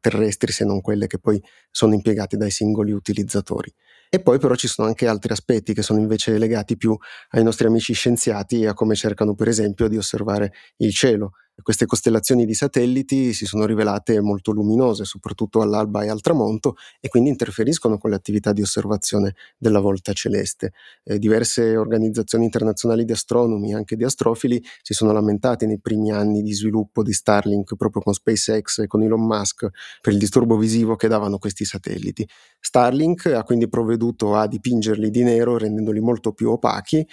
terrestri 0.00 0.52
se 0.52 0.64
non 0.64 0.80
quelle 0.80 1.06
che 1.06 1.18
poi 1.18 1.42
sono 1.70 1.94
impiegate 1.94 2.36
dai 2.36 2.50
singoli 2.50 2.92
utilizzatori. 2.92 3.72
E 4.10 4.20
poi 4.20 4.38
però 4.38 4.54
ci 4.54 4.68
sono 4.68 4.88
anche 4.88 5.06
altri 5.06 5.32
aspetti 5.32 5.74
che 5.74 5.82
sono 5.82 6.00
invece 6.00 6.38
legati 6.38 6.76
più 6.76 6.96
ai 7.30 7.42
nostri 7.42 7.66
amici 7.66 7.92
scienziati 7.92 8.62
e 8.62 8.68
a 8.68 8.74
come 8.74 8.94
cercano 8.94 9.34
per 9.34 9.48
esempio 9.48 9.86
di 9.88 9.96
osservare 9.98 10.52
il 10.78 10.94
cielo. 10.94 11.32
Queste 11.60 11.86
costellazioni 11.86 12.46
di 12.46 12.54
satelliti 12.54 13.32
si 13.32 13.44
sono 13.44 13.66
rivelate 13.66 14.20
molto 14.20 14.52
luminose, 14.52 15.04
soprattutto 15.04 15.60
all'alba 15.60 16.04
e 16.04 16.08
al 16.08 16.20
tramonto, 16.20 16.76
e 17.00 17.08
quindi 17.08 17.30
interferiscono 17.30 17.98
con 17.98 18.10
le 18.10 18.16
attività 18.16 18.52
di 18.52 18.62
osservazione 18.62 19.34
della 19.58 19.80
volta 19.80 20.12
celeste. 20.12 20.72
Eh, 21.02 21.18
diverse 21.18 21.76
organizzazioni 21.76 22.44
internazionali 22.44 23.04
di 23.04 23.12
astronomi, 23.12 23.74
anche 23.78 23.96
di 23.96 24.04
astrofili, 24.04 24.62
si 24.82 24.92
sono 24.92 25.12
lamentate 25.12 25.66
nei 25.66 25.80
primi 25.80 26.12
anni 26.12 26.42
di 26.42 26.52
sviluppo 26.52 27.02
di 27.02 27.12
Starlink 27.12 27.76
proprio 27.76 28.02
con 28.02 28.12
SpaceX 28.12 28.80
e 28.80 28.86
con 28.86 29.02
Elon 29.02 29.24
Musk 29.24 29.68
per 30.00 30.12
il 30.12 30.18
disturbo 30.18 30.56
visivo 30.56 30.96
che 30.96 31.08
davano 31.08 31.38
questi 31.38 31.64
satelliti. 31.64 32.28
Starlink 32.60 33.26
ha 33.26 33.42
quindi 33.44 33.68
provveduto 33.68 34.34
a 34.34 34.46
dipingerli 34.46 35.10
di 35.10 35.22
nero 35.22 35.56
rendendoli 35.56 36.00
molto 36.00 36.32
più 36.32 36.50
opachi 36.50 37.06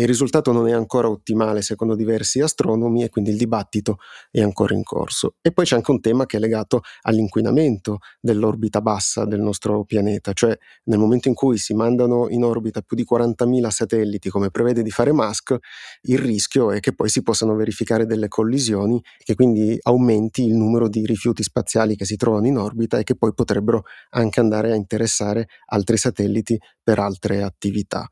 il 0.00 0.06
risultato 0.06 0.52
non 0.52 0.68
è 0.68 0.72
ancora 0.72 1.08
ottimale 1.08 1.62
secondo 1.62 1.94
diversi 1.94 2.40
astronomi 2.40 3.02
e 3.02 3.08
quindi 3.08 3.30
il 3.30 3.36
dibattito 3.36 3.98
è 4.30 4.42
ancora 4.42 4.74
in 4.74 4.82
corso. 4.82 5.36
E 5.40 5.52
poi 5.52 5.64
c'è 5.64 5.76
anche 5.76 5.90
un 5.90 6.00
tema 6.00 6.26
che 6.26 6.36
è 6.36 6.40
legato 6.40 6.82
all'inquinamento 7.02 7.98
dell'orbita 8.20 8.80
bassa 8.80 9.24
del 9.24 9.40
nostro 9.40 9.84
pianeta, 9.84 10.32
cioè 10.32 10.56
nel 10.84 10.98
momento 10.98 11.28
in 11.28 11.34
cui 11.34 11.56
si 11.58 11.74
mandano 11.74 12.28
in 12.28 12.44
orbita 12.44 12.82
più 12.82 12.96
di 12.96 13.04
40.000 13.04 13.68
satelliti 13.68 14.28
come 14.28 14.50
prevede 14.50 14.82
di 14.82 14.90
fare 14.90 15.12
Musk, 15.12 15.56
il 16.02 16.18
rischio 16.18 16.70
è 16.72 16.80
che 16.80 16.94
poi 16.94 17.08
si 17.08 17.22
possano 17.22 17.54
verificare 17.54 18.06
delle 18.06 18.28
collisioni 18.28 18.96
e 19.18 19.24
che 19.24 19.34
quindi 19.34 19.78
aumenti 19.82 20.44
il 20.44 20.54
numero 20.54 20.88
di 20.88 21.04
rifiuti 21.06 21.42
spaziali 21.42 21.96
che 21.96 22.04
si 22.04 22.16
trovano 22.16 22.46
in 22.46 22.58
orbita 22.58 22.98
e 22.98 23.04
che 23.04 23.16
poi 23.16 23.32
potrebbero 23.34 23.84
anche 24.10 24.40
andare 24.40 24.72
a 24.72 24.74
interessare 24.74 25.48
altri 25.66 25.96
satelliti 25.96 26.58
per 26.82 26.98
altre 26.98 27.42
attività. 27.42 28.06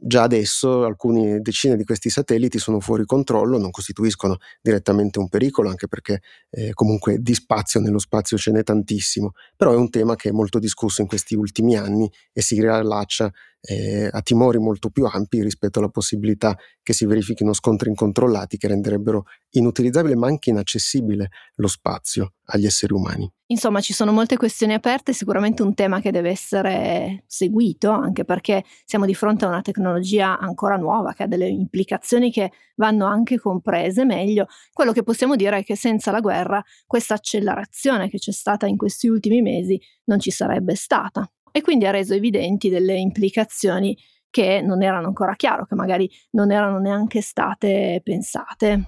Già 0.00 0.22
adesso 0.22 0.84
alcune 0.84 1.40
decine 1.40 1.76
di 1.76 1.82
questi 1.82 2.08
satelliti 2.08 2.60
sono 2.60 2.78
fuori 2.78 3.04
controllo, 3.04 3.58
non 3.58 3.72
costituiscono 3.72 4.36
direttamente 4.62 5.18
un 5.18 5.28
pericolo, 5.28 5.70
anche 5.70 5.88
perché 5.88 6.20
eh, 6.50 6.72
comunque 6.72 7.18
di 7.18 7.34
spazio 7.34 7.80
nello 7.80 7.98
spazio 7.98 8.36
ce 8.36 8.52
n'è 8.52 8.62
tantissimo, 8.62 9.32
però 9.56 9.72
è 9.72 9.76
un 9.76 9.90
tema 9.90 10.14
che 10.14 10.28
è 10.28 10.32
molto 10.32 10.60
discusso 10.60 11.00
in 11.00 11.08
questi 11.08 11.34
ultimi 11.34 11.76
anni 11.76 12.08
e 12.32 12.42
si 12.42 12.60
riallaccia 12.60 13.28
eh, 13.60 14.08
a 14.10 14.20
timori 14.22 14.58
molto 14.58 14.90
più 14.90 15.04
ampi 15.04 15.42
rispetto 15.42 15.78
alla 15.78 15.88
possibilità 15.88 16.56
che 16.82 16.92
si 16.92 17.06
verifichino 17.06 17.52
scontri 17.52 17.88
incontrollati 17.88 18.56
che 18.56 18.68
renderebbero 18.68 19.24
inutilizzabile 19.50 20.16
ma 20.16 20.26
anche 20.26 20.50
inaccessibile 20.50 21.28
lo 21.56 21.66
spazio 21.66 22.34
agli 22.44 22.66
esseri 22.66 22.92
umani. 22.92 23.30
Insomma, 23.50 23.80
ci 23.80 23.94
sono 23.94 24.12
molte 24.12 24.36
questioni 24.36 24.74
aperte, 24.74 25.14
sicuramente 25.14 25.62
un 25.62 25.72
tema 25.72 26.00
che 26.00 26.10
deve 26.10 26.28
essere 26.28 27.24
seguito, 27.26 27.90
anche 27.90 28.24
perché 28.24 28.62
siamo 28.84 29.06
di 29.06 29.14
fronte 29.14 29.46
a 29.46 29.48
una 29.48 29.62
tecnologia 29.62 30.38
ancora 30.38 30.76
nuova 30.76 31.14
che 31.14 31.22
ha 31.22 31.26
delle 31.26 31.48
implicazioni 31.48 32.30
che 32.30 32.52
vanno 32.76 33.06
anche 33.06 33.38
comprese 33.38 34.04
meglio. 34.04 34.48
Quello 34.70 34.92
che 34.92 35.02
possiamo 35.02 35.34
dire 35.34 35.58
è 35.58 35.64
che 35.64 35.76
senza 35.76 36.10
la 36.10 36.20
guerra 36.20 36.62
questa 36.86 37.14
accelerazione 37.14 38.10
che 38.10 38.18
c'è 38.18 38.32
stata 38.32 38.66
in 38.66 38.76
questi 38.76 39.08
ultimi 39.08 39.40
mesi 39.40 39.80
non 40.04 40.20
ci 40.20 40.30
sarebbe 40.30 40.74
stata 40.74 41.30
e 41.52 41.60
quindi 41.60 41.86
ha 41.86 41.90
reso 41.90 42.14
evidenti 42.14 42.68
delle 42.68 42.96
implicazioni 42.96 43.96
che 44.30 44.60
non 44.60 44.82
erano 44.82 45.06
ancora 45.08 45.34
chiare, 45.34 45.66
che 45.66 45.74
magari 45.74 46.10
non 46.32 46.52
erano 46.52 46.78
neanche 46.78 47.20
state 47.20 48.00
pensate. 48.02 48.84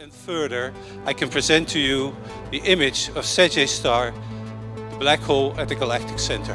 And 0.00 0.12
further, 0.12 0.72
I 1.06 1.12
can 1.12 1.28
present 1.28 1.68
to 1.72 1.78
you 1.80 2.14
the 2.50 2.60
image 2.70 3.10
of 3.16 3.24
Sagittarius 3.24 3.72
star, 3.72 4.12
the 4.90 4.96
black 4.96 5.20
hole 5.20 5.52
at 5.58 5.66
the 5.66 5.74
galactic 5.74 6.20
center. 6.20 6.54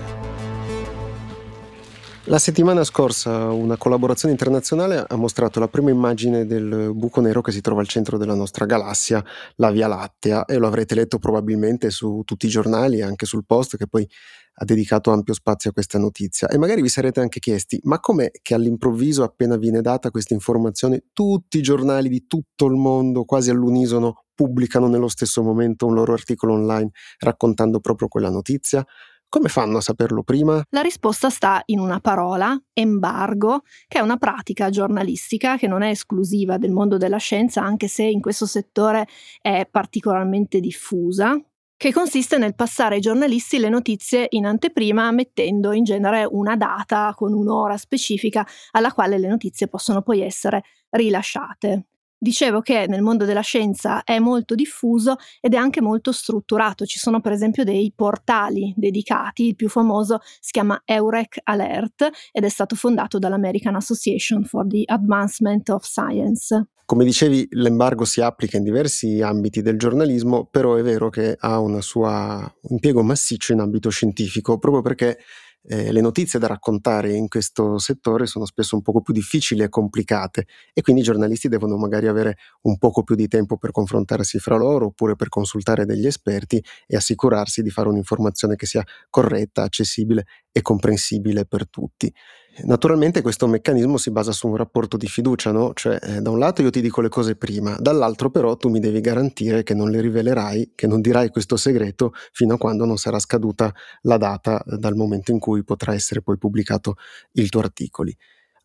La 2.28 2.40
settimana 2.40 2.86
scorsa 2.86 3.52
una 3.52 3.76
collaborazione 3.76 4.34
internazionale 4.34 5.04
ha 5.06 5.16
mostrato 5.18 5.60
la 5.60 5.68
prima 5.68 5.90
immagine 5.90 6.46
del 6.46 6.94
buco 6.96 7.20
nero 7.20 7.42
che 7.42 7.52
si 7.52 7.60
trova 7.60 7.82
al 7.82 7.88
centro 7.90 8.18
della 8.18 8.34
nostra 8.34 8.66
galassia, 8.66 9.22
la 9.58 9.70
Via 9.72 9.88
Lattea, 9.88 10.46
e 10.46 10.58
lo 10.58 10.68
avrete 10.68 10.96
letto 10.96 11.20
probabilmente 11.20 11.90
su 11.90 12.22
tutti 12.24 12.46
i 12.46 12.50
giornali 12.50 13.00
e 13.00 13.04
anche 13.04 13.26
sul 13.26 13.44
post 13.46 13.76
che 13.76 13.88
poi 13.88 14.08
ha 14.56 14.64
dedicato 14.64 15.12
ampio 15.12 15.34
spazio 15.34 15.72
a 15.72 15.74
questa 15.74 16.00
notizia. 16.00 16.48
E 16.48 16.58
magari 16.58 16.82
vi 16.82 16.88
sarete 16.88 17.20
anche 17.20 17.42
chiesti, 17.42 17.78
ma 17.84 18.00
com'è 18.00 18.32
che 18.42 18.54
all'improvviso, 18.54 19.24
appena 19.24 19.58
viene 19.58 19.82
data 19.82 20.10
questa 20.10 20.34
informazione, 20.34 21.08
tutti 21.12 21.58
i 21.58 21.62
giornali 21.62 22.08
di 22.08 22.26
tutto 22.26 22.68
il 22.68 22.76
mondo, 22.76 23.26
quasi 23.26 23.50
all'unisono, 23.50 24.24
pubblicano 24.34 24.88
nello 24.88 25.10
stesso 25.10 25.44
momento 25.44 25.86
un 25.88 25.94
loro 25.94 26.14
articolo 26.14 26.54
online 26.54 26.92
raccontando 27.20 27.82
proprio 27.82 28.08
quella 28.08 28.30
notizia? 28.30 28.86
Come 29.34 29.50
fanno 29.50 29.78
a 29.78 29.82
saperlo 29.82 30.22
prima? 30.22 30.64
La 30.70 30.82
risposta 30.82 31.32
sta 31.32 31.64
in 31.66 31.80
una 31.80 32.00
parola, 32.00 32.56
embargo, 32.72 33.64
che 33.88 33.98
è 33.98 34.02
una 34.02 34.18
pratica 34.18 34.70
giornalistica 34.70 35.58
che 35.58 35.66
non 35.66 35.82
è 35.82 35.90
esclusiva 35.90 36.60
del 36.60 36.70
mondo 36.70 36.98
della 36.98 37.18
scienza, 37.18 37.64
anche 37.64 37.88
se 37.88 38.04
in 38.04 38.22
questo 38.22 38.46
settore 38.46 39.08
è 39.42 39.68
particolarmente 39.68 40.60
diffusa 40.60 41.36
che 41.76 41.92
consiste 41.92 42.38
nel 42.38 42.54
passare 42.54 42.94
ai 42.94 43.02
giornalisti 43.02 43.58
le 43.58 43.70
notizie 43.70 44.28
in 44.30 44.46
anteprima 44.46 45.10
mettendo 45.10 45.72
in 45.72 45.84
genere 45.84 46.28
una 46.30 46.56
data 46.56 47.12
con 47.16 47.34
un'ora 47.34 47.76
specifica 47.76 48.46
alla 48.70 48.94
quale 48.94 49.18
le 49.18 49.30
notizie 49.30 49.68
possono 49.68 50.04
poi 50.04 50.22
essere 50.22 50.62
rilasciate. 50.92 51.88
Dicevo 52.24 52.62
che 52.62 52.86
nel 52.88 53.02
mondo 53.02 53.26
della 53.26 53.42
scienza 53.42 54.02
è 54.06 54.18
molto 54.18 54.56
diffuso 54.56 55.18
ed 55.42 55.56
è 55.56 55.58
anche 55.58 55.82
molto 55.82 56.14
strutturato. 56.14 56.86
Ci 56.86 56.98
sono 56.98 57.20
per 57.20 57.34
esempio 57.34 57.66
dei 57.66 57.92
portali 57.94 58.74
dedicati, 58.78 59.48
il 59.48 59.56
più 59.58 59.68
famoso 59.68 60.22
si 60.40 60.52
chiama 60.52 60.82
Eurek 60.86 61.42
Alert 61.44 62.10
ed 62.32 62.46
è 62.46 62.48
stato 62.48 62.78
fondato 62.78 63.20
dall'American 63.20 63.76
Association 63.76 64.46
for 64.46 64.66
the 64.66 64.84
Advancement 64.86 65.68
of 65.68 65.84
Science. 65.84 66.68
Come 66.86 67.04
dicevi, 67.04 67.46
l'embargo 67.52 68.06
si 68.06 68.22
applica 68.22 68.56
in 68.56 68.64
diversi 68.64 69.22
ambiti 69.22 69.62
del 69.62 69.78
giornalismo, 69.78 70.48
però 70.50 70.76
è 70.76 70.82
vero 70.82 71.10
che 71.10 71.36
ha 71.38 71.60
un 71.60 71.82
suo 71.82 72.56
impiego 72.70 73.04
massiccio 73.04 73.52
in 73.52 73.60
ambito 73.60 73.90
scientifico, 73.90 74.58
proprio 74.60 74.82
perché 74.82 75.18
eh, 75.66 75.92
le 75.92 76.02
notizie 76.02 76.40
da 76.40 76.48
raccontare 76.48 77.14
in 77.14 77.28
questo 77.28 77.78
settore 77.78 78.26
sono 78.26 78.46
spesso 78.46 78.76
un 78.76 78.82
poco 78.82 79.02
più 79.02 79.14
difficili 79.14 79.64
e 79.64 79.70
complicate 79.70 80.46
e 80.74 80.82
quindi 80.82 81.02
i 81.02 81.06
giornalisti 81.06 81.48
devono 81.48 81.78
magari 81.78 82.08
avere 82.08 82.38
un 82.64 82.78
poco 82.78 83.04
più 83.04 83.16
di 83.16 83.28
tempo 83.28 83.58
per 83.58 83.72
confrontarsi 83.72 84.40
fra 84.40 84.58
loro 84.58 84.88
oppure 84.88 85.16
per 85.16 85.30
consultare 85.30 85.86
degli 85.86 86.06
esperti 86.06 86.64
e 86.86 86.96
assicurarsi 86.96 87.62
di 87.62 87.70
fare 87.70 87.88
un'informazione 87.90 88.56
che 88.56 88.66
sia 88.66 88.84
corretta, 89.10 89.64
accessibile 89.64 90.26
e 90.52 90.62
comprensibile 90.62 91.46
per 91.46 91.70
tutti. 91.70 92.14
Naturalmente 92.62 93.24
questo 93.24 93.48
meccanismo 93.48 93.98
si 93.98 94.12
basa 94.12 94.32
su 94.32 94.48
un 94.48 94.56
rapporto 94.56 94.96
di 94.96 95.08
fiducia, 95.08 95.52
no? 95.52 95.74
Cioè, 95.74 95.98
eh, 96.02 96.22
da 96.22 96.30
un 96.30 96.38
lato 96.38 96.62
io 96.62 96.70
ti 96.70 96.82
dico 96.82 97.02
le 97.02 97.10
cose 97.10 97.36
prima, 97.36 97.76
dall'altro 97.80 98.30
però 98.30 98.56
tu 98.58 98.70
mi 98.70 98.80
devi 98.80 99.02
garantire 99.02 99.64
che 99.64 99.74
non 99.74 99.90
le 99.90 100.00
rivelerai, 100.02 100.74
che 100.76 100.86
non 100.86 101.02
dirai 101.02 101.30
questo 101.30 101.58
segreto 101.58 102.14
fino 102.32 102.54
a 102.54 102.58
quando 102.60 102.86
non 102.86 102.98
sarà 102.98 103.18
scaduta 103.18 103.74
la 104.02 104.18
data 104.18 104.64
eh, 104.64 104.78
dal 104.78 104.96
momento 104.96 105.32
in 105.32 105.40
cui 105.40 105.64
potrà 105.64 105.96
essere 105.96 106.22
poi 106.22 106.38
pubblicato 106.38 106.96
il 107.34 107.50
tuo 107.50 107.62
articolo. 107.62 108.12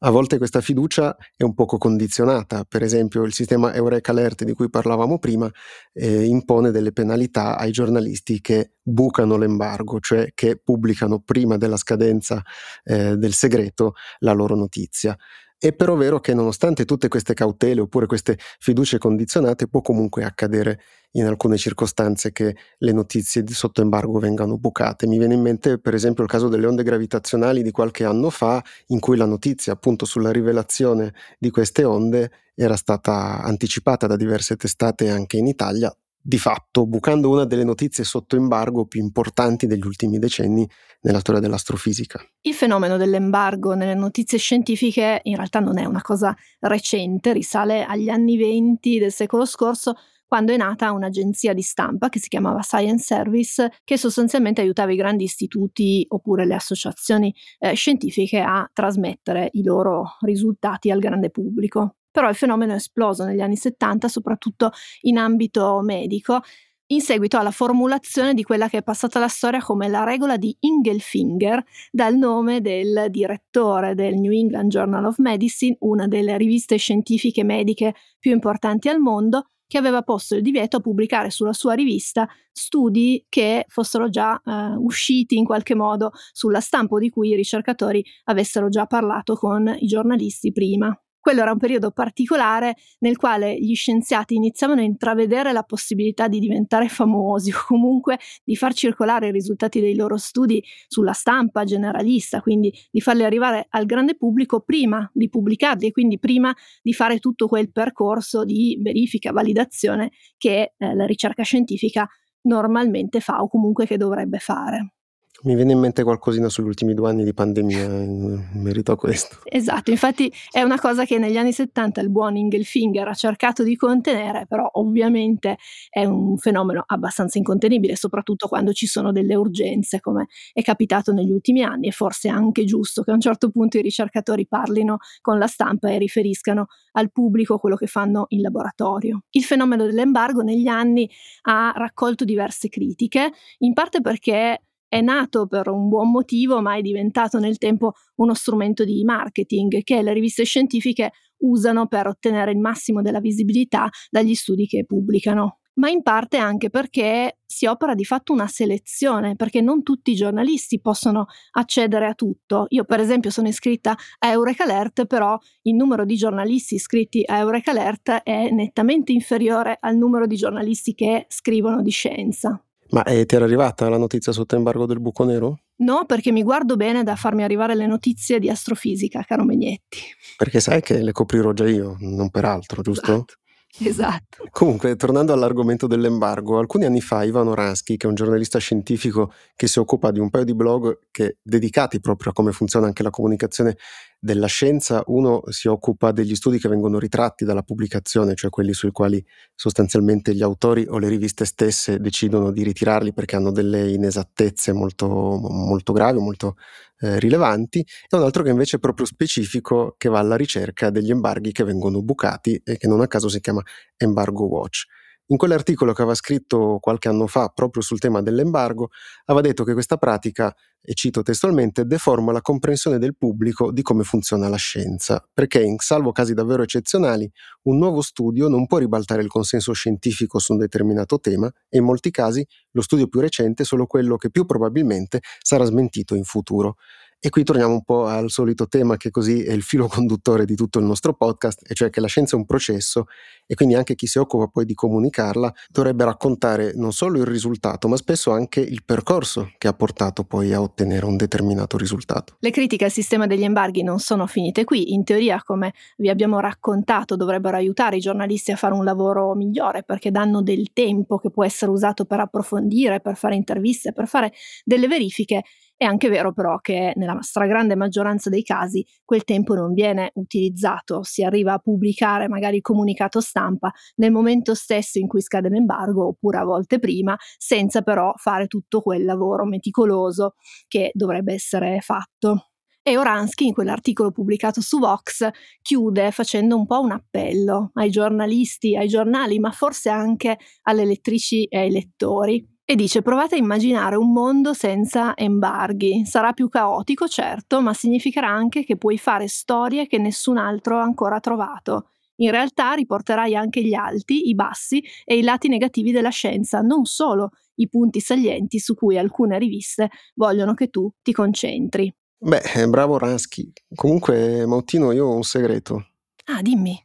A 0.01 0.11
volte 0.11 0.39
questa 0.39 0.61
fiducia 0.61 1.17
è 1.37 1.43
un 1.43 1.55
poco 1.55 1.77
condizionata, 1.77 2.63
per 2.63 2.85
esempio 2.85 3.25
il 3.25 3.33
sistema 3.33 3.75
Eureka 3.75 4.13
Alert 4.13 4.45
di 4.45 4.53
cui 4.53 4.71
parlavamo 4.71 5.19
prima 5.19 5.51
eh, 5.93 6.25
impone 6.25 6.71
delle 6.71 6.93
penalità 6.93 7.59
ai 7.59 7.73
giornalisti 7.73 8.41
che 8.41 8.75
bucano 8.81 9.37
l'embargo, 9.37 9.99
cioè 9.99 10.31
che 10.35 10.57
pubblicano 10.57 11.19
prima 11.19 11.57
della 11.57 11.77
scadenza 11.77 12.41
eh, 12.85 13.17
del 13.17 13.33
segreto 13.33 13.95
la 14.21 14.33
loro 14.33 14.55
notizia. 14.55 15.19
È 15.61 15.73
però 15.73 15.97
vero 15.97 16.21
che 16.21 16.35
nonostante 16.35 16.85
tutte 16.85 17.09
queste 17.09 17.35
cautele 17.35 17.81
oppure 17.81 18.07
queste 18.07 18.39
fiducie 18.61 18.99
condizionate 18.99 19.67
può 19.67 19.81
comunque 19.81 20.23
accadere 20.23 20.81
in 21.13 21.25
alcune 21.27 21.57
circostanze 21.57 22.31
che 22.31 22.55
le 22.79 22.93
notizie 22.93 23.45
sotto 23.49 23.81
embargo 23.83 24.21
vengano 24.21 24.57
bucate. 24.57 25.09
Mi 25.09 25.19
viene 25.19 25.35
in 25.35 25.41
mente 25.41 25.81
per 25.81 25.95
esempio 25.95 26.23
il 26.23 26.31
caso 26.31 26.47
delle 26.47 26.67
onde 26.67 26.85
gravitazionali 26.85 27.63
di 27.63 27.73
qualche 27.73 28.05
anno 28.05 28.31
fa 28.31 28.63
in 28.89 29.01
cui 29.01 29.17
la 29.17 29.25
notizia 29.25 29.73
appunto 29.73 30.05
sulla 30.05 30.31
rivelazione 30.31 31.13
di 31.41 31.51
queste 31.51 31.83
onde 31.83 32.31
era 32.55 32.77
stata 32.77 33.41
anticipata 33.43 34.07
da 34.07 34.15
diverse 34.15 34.55
testate 34.55 35.11
anche 35.11 35.39
in 35.39 35.49
Italia, 35.49 35.93
di 36.21 36.39
fatto 36.39 36.87
bucando 36.87 37.31
una 37.31 37.45
delle 37.45 37.65
notizie 37.65 38.05
sotto 38.05 38.37
embargo 38.37 38.87
più 38.87 39.01
importanti 39.01 39.67
degli 39.67 39.85
ultimi 39.85 40.19
decenni 40.19 40.69
nella 41.01 41.21
storia 41.21 41.41
dell'astrofisica. 41.41 42.21
Il 42.43 42.55
fenomeno 42.55 42.97
dell'embargo 42.97 43.75
nelle 43.75 43.95
notizie 43.95 44.39
scientifiche 44.39 45.21
in 45.23 45.37
realtà 45.37 45.61
non 45.61 45.79
è 45.79 45.85
una 45.85 46.03
cosa 46.03 46.37
recente, 46.61 47.33
risale 47.33 47.85
agli 47.85 48.09
anni 48.09 48.37
venti 48.37 48.99
del 48.99 49.13
secolo 49.13 49.45
scorso, 49.45 49.95
quando 50.29 50.53
è 50.53 50.59
nata 50.59 50.93
un'agenzia 50.93 51.55
di 51.55 51.63
stampa 51.63 52.11
che 52.11 52.19
si 52.19 52.29
chiamava 52.29 52.61
Science 52.61 53.03
Service, 53.03 53.73
che 53.83 53.97
sostanzialmente 53.97 54.61
aiutava 54.61 54.93
i 54.93 54.97
grandi 54.97 55.25
istituti 55.25 56.05
oppure 56.09 56.45
le 56.45 56.55
associazioni 56.55 57.35
eh, 57.59 57.73
scientifiche 57.73 58.41
a 58.41 58.69
trasmettere 58.71 59.49
i 59.53 59.63
loro 59.63 60.17
risultati 60.21 60.91
al 60.91 61.01
grande 61.01 61.31
pubblico. 61.31 61.98
Però 62.19 62.31
il 62.31 62.35
fenomeno 62.35 62.73
è 62.73 62.75
esploso 62.75 63.23
negli 63.23 63.41
anni 63.41 63.55
70, 63.55 64.09
soprattutto 64.09 64.73
in 65.03 65.19
ambito 65.19 65.79
medico, 65.85 66.41
in 66.87 67.01
seguito 67.01 67.39
alla 67.39 67.53
formulazione 67.53 68.35
di 68.35 68.43
quella 68.43 68.69
che 68.69 68.79
è 68.79 68.83
passata 68.83 69.19
alla 69.19 69.29
storia 69.29 69.61
come 69.61 69.87
la 69.87 70.03
regola 70.03 70.37
di 70.37 70.57
Ingelfinger, 70.59 71.63
dal 71.93 72.17
nome 72.17 72.61
del 72.61 73.07
direttore 73.11 73.95
del 73.95 74.17
New 74.17 74.33
England 74.33 74.69
Journal 74.69 75.05
of 75.05 75.19
Medicine, 75.19 75.77
una 75.83 76.09
delle 76.09 76.37
riviste 76.37 76.75
scientifiche 76.75 77.45
mediche 77.45 77.95
più 78.19 78.33
importanti 78.33 78.89
al 78.89 78.99
mondo, 78.99 79.51
che 79.69 79.79
aveva 79.79 80.03
posto 80.03 80.35
il 80.35 80.43
divieto 80.43 80.79
a 80.79 80.81
pubblicare 80.81 81.31
sulla 81.31 81.53
sua 81.53 81.75
rivista 81.75 82.29
studi 82.51 83.25
che 83.29 83.65
fossero 83.69 84.09
già 84.09 84.43
eh, 84.45 84.75
usciti 84.77 85.37
in 85.37 85.45
qualche 85.45 85.77
modo 85.77 86.11
sulla 86.33 86.59
stampa 86.59 86.97
o 86.97 86.99
di 86.99 87.11
cui 87.11 87.29
i 87.29 87.37
ricercatori 87.37 88.05
avessero 88.25 88.69
già 88.69 88.87
parlato 88.87 89.37
con 89.37 89.73
i 89.79 89.87
giornalisti 89.87 90.51
prima. 90.51 91.01
Quello 91.21 91.43
era 91.43 91.53
un 91.53 91.59
periodo 91.59 91.91
particolare 91.91 92.77
nel 93.01 93.17
quale 93.17 93.59
gli 93.59 93.75
scienziati 93.75 94.35
iniziavano 94.35 94.81
a 94.81 94.85
intravedere 94.85 95.53
la 95.53 95.63
possibilità 95.63 96.29
di 96.29 96.39
diventare 96.39 96.89
famosi 96.89 97.51
o 97.51 97.65
comunque 97.67 98.19
di 98.45 98.57
far 98.57 98.73
circolare 98.73 99.29
i 99.29 99.33
risultati 99.33 99.81
dei 99.81 99.95
loro 99.95 100.17
studi 100.17 100.63
sulla 100.87 101.13
stampa 101.13 101.65
generalista, 101.65 102.41
quindi 102.41 102.73
di 102.91 103.01
farli 103.01 103.25
arrivare 103.25 103.67
al 103.71 103.87
grande 103.87 104.17
pubblico 104.17 104.61
prima 104.61 105.09
di 105.13 105.29
pubblicarli 105.29 105.87
e 105.87 105.91
quindi 105.91 106.19
prima 106.19 106.55
di 106.83 106.93
fare 106.93 107.19
tutto 107.19 107.47
quel 107.49 107.71
percorso 107.71 108.45
di 108.45 108.79
verifica, 108.81 109.33
validazione 109.33 110.11
che 110.37 110.75
eh, 110.77 110.95
la 110.95 111.05
ricerca 111.05 111.43
scientifica 111.43 112.09
normalmente 112.43 113.21
fa 113.21 113.43
o 113.43 113.49
comunque 113.49 113.87
che 113.87 113.97
dovrebbe 113.97 114.39
fare. 114.39 114.93
Mi 115.43 115.55
viene 115.55 115.71
in 115.71 115.79
mente 115.79 116.03
qualcosina 116.03 116.49
sugli 116.49 116.67
ultimi 116.67 116.95
due 116.95 117.11
anni 117.11 117.23
di 117.23 117.33
pandemia 117.33 117.85
in 117.85 118.49
merito 118.55 118.91
a 118.91 118.97
questo. 118.97 119.37
Esatto, 119.45 119.93
infatti 119.93 120.33
è 120.51 120.63
una 120.63 120.81
cosa 120.81 121.05
che 121.05 121.19
negli 121.19 121.37
anni 121.37 121.53
70 121.53 122.01
il 122.01 122.11
buon 122.11 122.37
Ingelfinger 122.37 123.07
ha 123.07 123.15
cercato 123.15 123.63
di 123.63 123.77
contenere, 123.77 124.47
però 124.49 124.69
ovviamente 124.73 125.57
è 125.91 126.05
un 126.05 126.39
fenomeno 126.39 126.83
abbastanza 126.85 127.39
incontenibile, 127.39 127.95
soprattutto 127.95 128.49
quando 128.49 128.73
ci 128.73 128.89
sono 128.89 129.13
delle 129.13 129.37
urgenze, 129.37 130.01
come 130.01 130.27
è 130.53 130.63
capitato 130.63 131.13
negli 131.13 131.31
ultimi 131.31 131.63
anni, 131.63 131.87
e 131.87 131.93
forse 131.93 132.29
è 132.29 132.33
anche 132.33 132.65
giusto 132.65 133.05
che 133.05 133.13
a 133.13 133.15
un 133.15 133.21
certo 133.21 133.51
punto 133.51 133.79
i 133.79 133.83
ricercatori 133.83 134.49
parlino 134.49 134.97
con 135.21 135.39
la 135.39 135.47
stampa 135.47 135.89
e 135.89 135.99
riferiscano 135.99 136.67
al 136.93 137.13
pubblico 137.13 137.59
quello 137.59 137.77
che 137.77 137.87
fanno 137.87 138.25
in 138.31 138.41
laboratorio. 138.41 139.23
Il 139.31 139.45
fenomeno 139.45 139.87
dell'embargo 139.87 140.43
negli 140.43 140.67
anni 140.67 141.09
ha 141.43 141.73
raccolto 141.77 142.25
diverse 142.25 142.69
critiche, 142.69 143.31
in 143.59 143.73
parte 143.73 144.01
perché 144.01 144.63
è 144.89 145.01
nato 145.01 145.47
per 145.47 145.69
un 145.69 145.89
buon 145.89 146.11
motivo, 146.11 146.61
ma 146.61 146.77
è 146.77 146.81
diventato 146.81 147.39
nel 147.39 147.59
tempo 147.59 147.93
uno 148.17 148.35
strumento 148.35 148.85
di 148.85 149.05
marketing 149.05 149.83
che 149.83 150.03
le 150.03 150.13
riviste 150.13 150.45
scientifiche 150.45 151.13
usano 151.39 151.87
per 151.87 152.07
ottenere 152.07 152.51
il 152.51 152.59
massimo 152.59 153.03
della 153.03 153.21
visibilità 153.21 153.89
dagli 154.11 154.35
studi 154.35 154.67
che 154.67 154.85
pubblicano. 154.85 155.59
Ma 155.75 155.89
in 155.89 156.03
parte 156.03 156.39
anche 156.39 156.71
perché 156.71 157.39
si 157.47 157.67
opera 157.67 157.95
di 157.95 158.05
fatto 158.05 158.33
una 158.33 158.49
selezione, 158.49 159.37
perché 159.37 159.61
non 159.61 159.85
tutti 159.85 160.11
i 160.11 160.17
giornalisti 160.17 160.81
possono 160.81 161.27
accedere 161.53 162.07
a 162.07 162.15
tutto. 162.15 162.67
Io, 162.71 162.85
per 162.85 162.99
esempio, 162.99 163.31
sono 163.31 163.47
iscritta 163.47 163.97
a 164.19 164.31
Eureka 164.31 164.65
Alert, 164.65 165.07
però 165.07 165.39
il 165.63 165.75
numero 165.77 166.05
di 166.05 166.17
giornalisti 166.17 166.75
iscritti 166.75 167.23
a 167.25 167.39
Eureka 167.39 167.71
Alert 167.71 168.11
è 168.25 168.51
nettamente 168.51 169.13
inferiore 169.13 169.77
al 169.81 169.97
numero 169.97 170.27
di 170.27 170.35
giornalisti 170.35 170.95
che 170.95 171.27
scrivono 171.29 171.81
di 171.81 171.91
scienza. 171.91 172.61
Ma 172.91 173.03
eh, 173.05 173.27
ti 173.27 173.35
era 173.35 173.45
arrivata 173.45 173.89
la 173.89 173.99
notizia 173.99 174.33
sotto 174.33 174.57
embargo 174.57 174.87
del 174.87 175.01
buco 175.01 175.25
nero? 175.25 175.61
No, 175.77 176.05
perché 176.07 176.33
mi 176.33 176.43
guardo 176.43 176.77
bene 176.77 177.03
da 177.03 177.17
farmi 177.17 177.43
arrivare 177.43 177.75
le 177.75 177.87
notizie 177.87 178.39
di 178.39 178.49
astrofisica, 178.49 179.23
caro 179.23 179.45
Megnetti. 179.45 179.99
Perché 180.37 180.61
sai 180.61 180.81
che 180.81 181.03
le 181.03 181.13
coprirò 181.13 181.53
già 181.53 181.69
io, 181.69 181.97
non 182.01 182.31
per 182.31 182.45
altro, 182.45 182.83
giusto? 182.83 183.13
Esatto. 183.13 183.35
Esatto. 183.81 184.45
Comunque, 184.51 184.97
tornando 184.97 185.33
all'argomento 185.33 185.87
dell'embargo, 185.87 186.59
alcuni 186.59 186.85
anni 186.85 187.01
fa 187.01 187.23
Ivan 187.23 187.49
Oransky, 187.49 187.97
che 187.97 188.07
è 188.07 188.09
un 188.09 188.15
giornalista 188.15 188.59
scientifico 188.59 189.33
che 189.55 189.67
si 189.69 189.79
occupa 189.79 190.11
di 190.11 190.19
un 190.19 190.31
paio 190.31 190.45
di 190.45 190.55
blog 190.55 190.99
che, 191.11 191.37
dedicati 191.43 192.01
proprio 192.01 192.31
a 192.31 192.35
come 192.35 192.53
funziona 192.53 192.87
anche 192.87 193.03
la 193.03 193.11
comunicazione 193.11 193.77
della 194.19 194.47
scienza, 194.47 195.03
uno 195.07 195.43
si 195.49 195.69
occupa 195.69 196.11
degli 196.11 196.35
studi 196.35 196.59
che 196.59 196.69
vengono 196.69 196.99
ritratti 196.99 197.45
dalla 197.45 197.63
pubblicazione, 197.63 198.35
cioè 198.35 198.51
quelli 198.51 198.73
sui 198.73 198.91
quali 198.91 199.25
sostanzialmente 199.55 200.35
gli 200.35 200.43
autori 200.43 200.85
o 200.89 200.99
le 200.99 201.09
riviste 201.09 201.45
stesse 201.45 201.99
decidono 202.01 202.51
di 202.51 202.65
ritirarli 202.65 203.13
perché 203.13 203.37
hanno 203.37 203.53
delle 203.53 203.91
inesattezze 203.91 204.73
molto, 204.73 205.07
molto 205.07 205.93
gravi, 205.93 206.19
molto 206.19 206.57
eh, 207.01 207.19
rilevanti, 207.19 207.81
e 207.81 208.17
un 208.17 208.23
altro 208.23 208.43
che 208.43 208.51
invece 208.51 208.77
è 208.77 208.81
proprio 208.81 209.07
specifico, 209.07 209.95
che 209.97 210.09
va 210.09 210.19
alla 210.19 210.37
ricerca 210.37 210.91
degli 210.91 211.11
embarghi 211.11 211.53
che 211.53 211.65
vengono 211.65 212.03
bucati 212.03 212.61
e 212.65 212.77
che 212.77 212.87
non 212.87 213.01
a 213.01 213.07
caso 213.07 213.29
si 213.29 213.41
chiama 213.41 213.63
Embargo 213.97 214.45
Watch. 214.47 214.85
In 215.31 215.37
quell'articolo 215.37 215.93
che 215.93 216.01
aveva 216.01 216.17
scritto 216.17 216.79
qualche 216.81 217.09
anno 217.09 217.27
fa 217.27 217.49
proprio 217.49 217.83
sul 217.83 217.99
tema 217.99 218.23
dell'embargo, 218.23 218.89
aveva 219.27 219.47
detto 219.47 219.63
che 219.63 219.75
questa 219.75 219.99
pratica, 219.99 220.55
e 220.81 220.95
cito 220.95 221.21
testualmente, 221.21 221.85
deforma 221.85 222.33
la 222.33 222.41
comprensione 222.41 222.99
del 222.99 223.15
pubblico 223.15 223.71
di 223.71 223.83
come 223.83 224.05
funziona 224.05 224.49
la 224.49 224.57
scienza, 224.57 225.23
perché 225.35 225.63
in 225.63 225.77
salvo 225.81 226.13
casi 226.13 226.33
davvero 226.33 226.63
eccezionali, 226.63 227.31
un 227.65 227.77
nuovo 227.77 228.01
studio 228.01 228.49
non 228.49 228.67
può 228.67 228.79
ribaltare 228.79 229.21
il 229.21 229.29
consenso 229.29 229.75
scientifico 229.75 230.39
su 230.39 230.53
un 230.53 230.61
determinato 230.61 231.21
tema 231.21 231.47
e 231.69 231.77
in 231.77 231.85
molti 231.85 232.11
casi 232.11 232.47
lo 232.71 232.81
studio 232.81 233.07
più 233.07 233.21
recente 233.21 233.65
è 233.65 233.67
solo 233.67 233.85
quello 233.85 234.17
che 234.17 234.31
più 234.31 234.47
probabilmente 234.47 235.21
sarà 235.43 235.65
smentito 235.65 236.15
in 236.15 236.25
futuro. 236.25 236.77
E 237.21 237.31
qui 237.31 237.43
torniamo 237.43 237.73
un 237.73 237.83
po' 237.83 238.07
al 238.07 238.31
solito 238.31 238.69
tema 238.69 238.97
che 238.97 239.11
così 239.11 239.43
è 239.43 239.53
il 239.53 239.63
filo 239.63 239.89
conduttore 239.91 240.45
di 240.45 240.55
tutto 240.55 240.79
il 240.79 240.85
nostro 240.85 241.15
podcast, 241.15 241.69
e 241.69 241.75
cioè 241.75 241.91
che 241.91 242.01
la 242.01 242.07
scienza 242.07 242.37
è 242.37 242.39
un 242.39 242.47
processo 242.47 243.07
e 243.45 243.57
quindi 243.57 243.75
anche 243.75 243.97
chi 243.97 244.07
si 244.07 244.19
occupa 244.19 244.47
poi 244.47 244.65
di 244.65 244.75
comunicarla 244.75 245.53
dovrebbe 245.69 246.05
raccontare 246.05 246.75
non 246.77 246.93
solo 246.93 247.19
il 247.19 247.25
risultato, 247.25 247.89
ma 247.89 247.97
spesso 247.97 248.31
anche 248.31 248.61
il 248.61 248.85
percorso 248.85 249.51
che 249.59 249.67
ha 249.67 249.73
portato 249.73 250.23
poi 250.23 250.53
a 250.53 250.61
ottenere 250.61 251.07
un 251.07 251.17
determinato 251.17 251.77
risultato. 251.77 252.37
Le 252.39 252.51
critiche 252.53 252.85
al 252.85 252.93
sistema 252.93 253.27
degli 253.27 253.43
embarghi 253.43 253.83
non 253.83 253.99
sono 253.99 254.29
finite 254.29 254.63
qui, 254.63 254.93
in 254.93 255.03
teoria 255.03 255.43
come 255.45 255.73
vi 255.97 256.11
abbiamo 256.11 256.39
raccontato 256.39 257.17
dovrebbero 257.17 257.57
aiutare 257.57 257.97
i 257.97 258.01
giornalisti 258.01 258.53
a 258.53 258.57
fare 258.57 258.75
un 258.75 258.85
lavoro 258.85 259.35
migliore 259.35 259.83
perché 259.83 260.13
danno 260.13 260.41
del 260.41 260.73
tempo 260.73 261.19
che 261.19 261.31
può 261.31 261.45
essere 261.45 261.73
usato 261.73 262.05
per 262.05 262.21
approfondire, 262.21 263.01
per 263.01 263.17
fare 263.17 263.35
interviste, 263.35 263.93
per 263.93 264.07
fare 264.07 264.33
delle 264.65 264.87
verifiche 264.87 265.43
è 265.79 265.85
anche 265.85 266.09
vero 266.09 266.33
però 266.33 266.59
che 266.59 266.93
nella 266.97 267.17
stragrande 267.21 267.77
maggioranza 267.77 268.29
dei 268.29 268.43
casi 268.43 268.85
quel 269.05 269.23
tempo 269.23 269.55
non 269.55 269.73
viene 269.73 270.11
utilizzato, 270.15 271.05
si 271.05 271.23
arriva 271.23 271.53
a 271.53 271.59
pubblicare 271.59 272.29
magari 272.29 272.57
il 272.57 272.63
comunicato 272.63 273.21
stampa 273.21 273.71
nel 273.97 274.11
momento 274.11 274.55
stesso 274.55 274.99
in 274.99 275.07
cui 275.07 275.23
scade 275.23 275.49
l'embargo 275.49 276.09
oppure 276.09 276.39
a 276.39 276.45
volte 276.45 276.81
prima, 276.81 277.17
senza 277.39 277.83
però 277.83 278.13
fare 278.17 278.49
tutto 278.49 278.81
quel 278.83 279.05
lavoro 279.05 279.45
meticoloso 279.45 280.35
che 280.67 280.91
dovrebbe 280.95 281.33
essere 281.33 281.79
fatto. 281.81 282.49
E 282.83 282.97
Oransky, 282.97 283.47
in 283.47 283.53
quell'articolo 283.53 284.11
pubblicato 284.11 284.61
su 284.61 284.79
Vox, 284.79 285.29
chiude 285.63 286.11
facendo 286.11 286.57
un 286.57 286.67
po' 286.67 286.81
un 286.81 286.91
appello 286.93 287.71
ai 287.75 287.91
giornalisti, 287.91 288.77
ai 288.77 288.89
giornali, 288.89 289.39
ma 289.39 289.53
forse 289.53 289.91
anche 289.91 290.39
alle 290.63 290.85
lettrici 290.87 291.45
e 291.45 291.59
ai 291.59 291.71
lettori 291.71 292.58
e 292.71 292.75
dice 292.75 293.01
provate 293.01 293.35
a 293.35 293.39
immaginare 293.39 293.97
un 293.97 294.13
mondo 294.13 294.53
senza 294.53 295.17
embarghi. 295.17 296.05
Sarà 296.05 296.35
più 296.35 296.51
caotico, 296.51 297.09
certo, 297.09 297.63
ma 297.63 297.73
significherà 297.73 298.29
anche 298.29 298.63
che 298.63 298.77
puoi 298.77 298.99
fare 298.99 299.27
storie 299.27 299.87
che 299.87 299.97
nessun 299.97 300.37
altro 300.37 300.77
ha 300.77 300.83
ancora 300.83 301.19
trovato. 301.19 301.89
In 302.17 302.31
realtà 302.31 302.75
riporterai 302.75 303.35
anche 303.35 303.65
gli 303.65 303.73
alti, 303.73 304.29
i 304.29 304.35
bassi 304.35 304.85
e 305.07 305.17
i 305.17 305.23
lati 305.23 305.49
negativi 305.49 305.93
della 305.93 306.11
scienza, 306.11 306.61
non 306.61 306.85
solo 306.85 307.31
i 307.55 307.71
punti 307.71 308.01
salienti 308.01 308.59
su 308.59 308.75
cui 308.75 308.99
alcune 308.99 309.39
riviste 309.39 309.89
vogliono 310.15 310.53
che 310.53 310.69
tu 310.69 310.93
ti 311.01 311.13
concentri. 311.13 311.91
Beh, 312.19 312.43
eh, 312.55 312.69
bravo 312.69 312.99
Ransky. 312.99 313.51
Comunque, 313.75 314.45
Mautino, 314.45 314.93
io 314.93 315.07
ho 315.07 315.15
un 315.15 315.23
segreto. 315.23 315.87
Ah, 316.27 316.43
dimmi. 316.43 316.79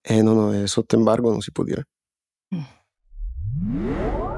Eh, 0.00 0.22
no, 0.22 0.32
no, 0.32 0.52
è 0.52 0.66
sotto 0.66 0.96
embargo, 0.96 1.30
non 1.30 1.40
si 1.40 1.52
può 1.52 1.62
dire. 1.62 1.86
Mm. 2.52 4.37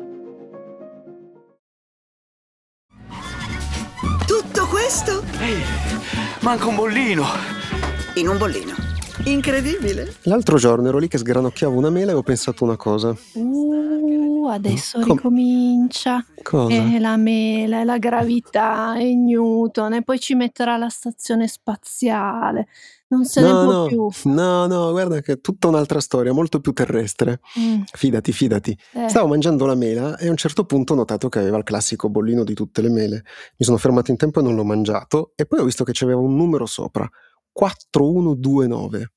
Questo? 4.91 5.23
Ehi, 5.39 5.63
manca 6.41 6.67
un 6.67 6.75
bollino. 6.75 7.23
In 8.15 8.27
un 8.27 8.37
bollino. 8.37 8.73
Incredibile. 9.23 10.15
L'altro 10.23 10.57
giorno 10.57 10.89
ero 10.89 10.97
lì 10.97 11.07
che 11.07 11.17
sgranocchiavo 11.17 11.77
una 11.77 11.89
mela 11.89 12.11
e 12.11 12.15
ho 12.15 12.23
pensato 12.23 12.65
una 12.65 12.75
cosa. 12.75 13.15
Uh, 13.35 14.47
adesso 14.49 14.99
Com- 14.99 15.15
ricomincia. 15.15 16.25
Cosa? 16.43 16.73
E 16.73 16.99
la 16.99 17.15
mela, 17.15 17.79
e 17.79 17.83
la 17.85 17.97
gravità, 17.99 18.97
e 18.97 19.15
Newton, 19.15 19.93
e 19.93 20.03
poi 20.03 20.19
ci 20.19 20.33
metterà 20.33 20.75
la 20.75 20.89
stazione 20.89 21.47
spaziale. 21.47 22.67
Non 23.11 23.25
se 23.25 23.41
ne 23.41 23.51
no, 23.51 23.63
può 23.63 23.71
no, 23.73 23.85
più. 23.87 24.31
no, 24.31 24.65
no, 24.67 24.91
guarda 24.91 25.19
che 25.19 25.33
è 25.33 25.41
tutta 25.41 25.67
un'altra 25.67 25.99
storia, 25.99 26.31
molto 26.31 26.61
più 26.61 26.71
terrestre. 26.71 27.41
Mm, 27.59 27.81
Fidati, 27.91 28.31
fidati. 28.31 28.77
eh. 28.93 29.09
Stavo 29.09 29.27
mangiando 29.27 29.65
la 29.65 29.75
mela 29.75 30.15
e 30.17 30.27
a 30.27 30.29
un 30.29 30.37
certo 30.37 30.63
punto 30.63 30.93
ho 30.93 30.95
notato 30.95 31.27
che 31.27 31.39
aveva 31.39 31.57
il 31.57 31.63
classico 31.63 32.09
bollino 32.09 32.45
di 32.45 32.53
tutte 32.53 32.81
le 32.81 32.89
mele. 32.89 33.23
Mi 33.57 33.65
sono 33.65 33.75
fermato 33.77 34.11
in 34.11 34.17
tempo 34.17 34.39
e 34.39 34.43
non 34.43 34.55
l'ho 34.55 34.63
mangiato 34.63 35.33
e 35.35 35.45
poi 35.45 35.59
ho 35.59 35.65
visto 35.65 35.83
che 35.83 35.91
c'aveva 35.93 36.21
un 36.21 36.35
numero 36.35 36.65
sopra, 36.65 37.05
4129. 37.51 39.11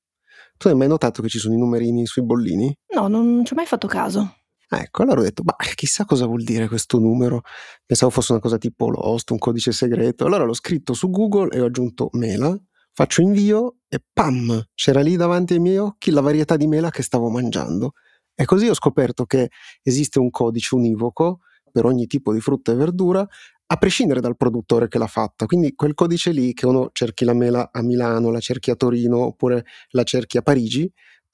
Tu 0.57 0.67
hai 0.67 0.75
mai 0.75 0.87
notato 0.87 1.21
che 1.21 1.27
ci 1.29 1.37
sono 1.39 1.53
i 1.53 1.57
numerini 1.57 2.05
sui 2.05 2.23
bollini? 2.23 2.77
No, 2.93 3.07
non 3.07 3.43
ci 3.45 3.53
ho 3.53 3.55
mai 3.55 3.65
fatto 3.65 3.87
caso. 3.87 4.35
Ecco, 4.67 5.03
allora 5.03 5.19
ho 5.21 5.23
detto, 5.23 5.43
ma 5.45 5.55
chissà 5.75 6.05
cosa 6.05 6.25
vuol 6.25 6.43
dire 6.43 6.67
questo 6.67 6.97
numero. 6.97 7.41
Pensavo 7.85 8.11
fosse 8.11 8.31
una 8.31 8.41
cosa 8.41 8.57
tipo 8.57 8.89
Lost, 8.89 9.29
un 9.31 9.37
codice 9.37 9.71
segreto. 9.71 10.25
Allora 10.25 10.43
l'ho 10.43 10.53
scritto 10.53 10.93
su 10.93 11.09
Google 11.09 11.49
e 11.55 11.61
ho 11.61 11.65
aggiunto 11.65 12.09
mela, 12.13 12.57
faccio 12.95 13.21
invio 13.21 13.79
e 13.89 14.01
pam, 14.13 14.69
c'era 14.73 15.01
lì 15.01 15.17
davanti 15.17 15.53
ai 15.53 15.59
miei 15.59 15.77
occhi 15.77 16.11
la 16.11 16.21
varietà 16.21 16.55
di 16.55 16.65
mela 16.65 16.89
che 16.89 17.03
stavo 17.03 17.29
mangiando. 17.29 17.91
E 18.33 18.45
così 18.45 18.69
ho 18.69 18.73
scoperto 18.73 19.25
che 19.25 19.49
esiste 19.83 20.17
un 20.19 20.29
codice 20.29 20.75
univoco 20.75 21.41
per 21.71 21.85
ogni 21.85 22.07
tipo 22.07 22.31
di 22.31 22.39
frutta 22.39 22.71
e 22.71 22.75
verdura, 22.75 23.27
a 23.67 23.75
prescindere 23.77 24.21
dal 24.21 24.37
produttore 24.37 24.87
che 24.87 24.97
l'ha 24.97 25.07
fatta. 25.07 25.45
Quindi 25.45 25.73
quel 25.75 25.93
codice 25.93 26.31
lì, 26.31 26.53
che 26.53 26.65
uno 26.65 26.89
cerchi 26.93 27.25
la 27.25 27.33
mela 27.33 27.69
a 27.73 27.81
Milano, 27.81 28.31
la 28.31 28.39
cerchi 28.39 28.71
a 28.71 28.75
Torino 28.75 29.25
oppure 29.25 29.65
la 29.89 30.03
cerchi 30.03 30.37
a 30.37 30.41
Parigi, 30.41 30.89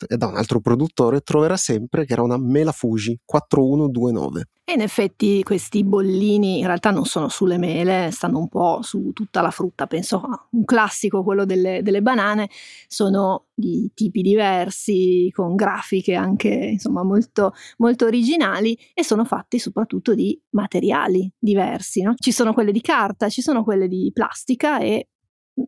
e 0.07 0.17
da 0.17 0.27
un 0.27 0.35
altro 0.35 0.59
produttore, 0.59 1.21
troverà 1.21 1.57
sempre 1.57 2.05
che 2.05 2.13
era 2.13 2.23
una 2.23 2.37
mela 2.37 2.71
Fuji 2.71 3.19
4129. 3.23 4.45
E 4.63 4.73
in 4.75 4.81
effetti 4.81 5.43
questi 5.43 5.83
bollini 5.83 6.59
in 6.59 6.65
realtà 6.65 6.91
non 6.91 7.03
sono 7.03 7.27
sulle 7.27 7.57
mele, 7.57 8.09
stanno 8.11 8.39
un 8.39 8.47
po' 8.47 8.79
su 8.83 9.11
tutta 9.11 9.41
la 9.41 9.51
frutta. 9.51 9.85
Penso 9.85 10.21
a 10.21 10.47
un 10.51 10.63
classico, 10.63 11.23
quello 11.23 11.43
delle, 11.43 11.81
delle 11.81 12.01
banane, 12.01 12.49
sono 12.87 13.47
di 13.53 13.91
tipi 13.93 14.21
diversi, 14.21 15.29
con 15.33 15.55
grafiche 15.55 16.13
anche 16.13 16.47
insomma 16.47 17.03
molto, 17.03 17.53
molto 17.79 18.05
originali 18.05 18.77
e 18.93 19.03
sono 19.03 19.25
fatti 19.25 19.59
soprattutto 19.59 20.15
di 20.15 20.39
materiali 20.51 21.29
diversi. 21.37 22.01
no? 22.01 22.13
Ci 22.15 22.31
sono 22.31 22.53
quelle 22.53 22.71
di 22.71 22.81
carta, 22.81 23.27
ci 23.27 23.41
sono 23.41 23.63
quelle 23.63 23.89
di 23.89 24.09
plastica 24.13 24.79
e 24.79 25.07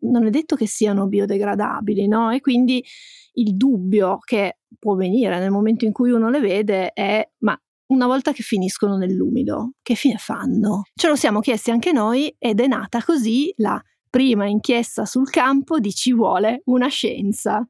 non 0.01 0.25
è 0.25 0.29
detto 0.29 0.55
che 0.55 0.67
siano 0.67 1.07
biodegradabili, 1.07 2.07
no? 2.07 2.31
E 2.31 2.41
quindi 2.41 2.83
il 3.33 3.55
dubbio 3.55 4.19
che 4.19 4.59
può 4.77 4.95
venire 4.95 5.39
nel 5.39 5.51
momento 5.51 5.85
in 5.85 5.91
cui 5.91 6.11
uno 6.11 6.29
le 6.29 6.39
vede 6.39 6.91
è 6.91 7.27
ma 7.39 7.57
una 7.87 8.07
volta 8.07 8.31
che 8.31 8.43
finiscono 8.43 8.97
nell'umido, 8.97 9.73
che 9.81 9.95
fine 9.95 10.17
fanno? 10.17 10.83
Ce 10.95 11.07
lo 11.07 11.15
siamo 11.15 11.39
chiesti 11.41 11.71
anche 11.71 11.91
noi 11.91 12.33
ed 12.39 12.59
è 12.59 12.67
nata 12.67 13.03
così 13.03 13.53
la 13.57 13.81
prima 14.09 14.45
inchiesta 14.47 15.05
sul 15.05 15.29
campo 15.29 15.79
di 15.79 15.91
Ci 15.91 16.13
vuole 16.13 16.61
una 16.65 16.87
scienza. 16.87 17.67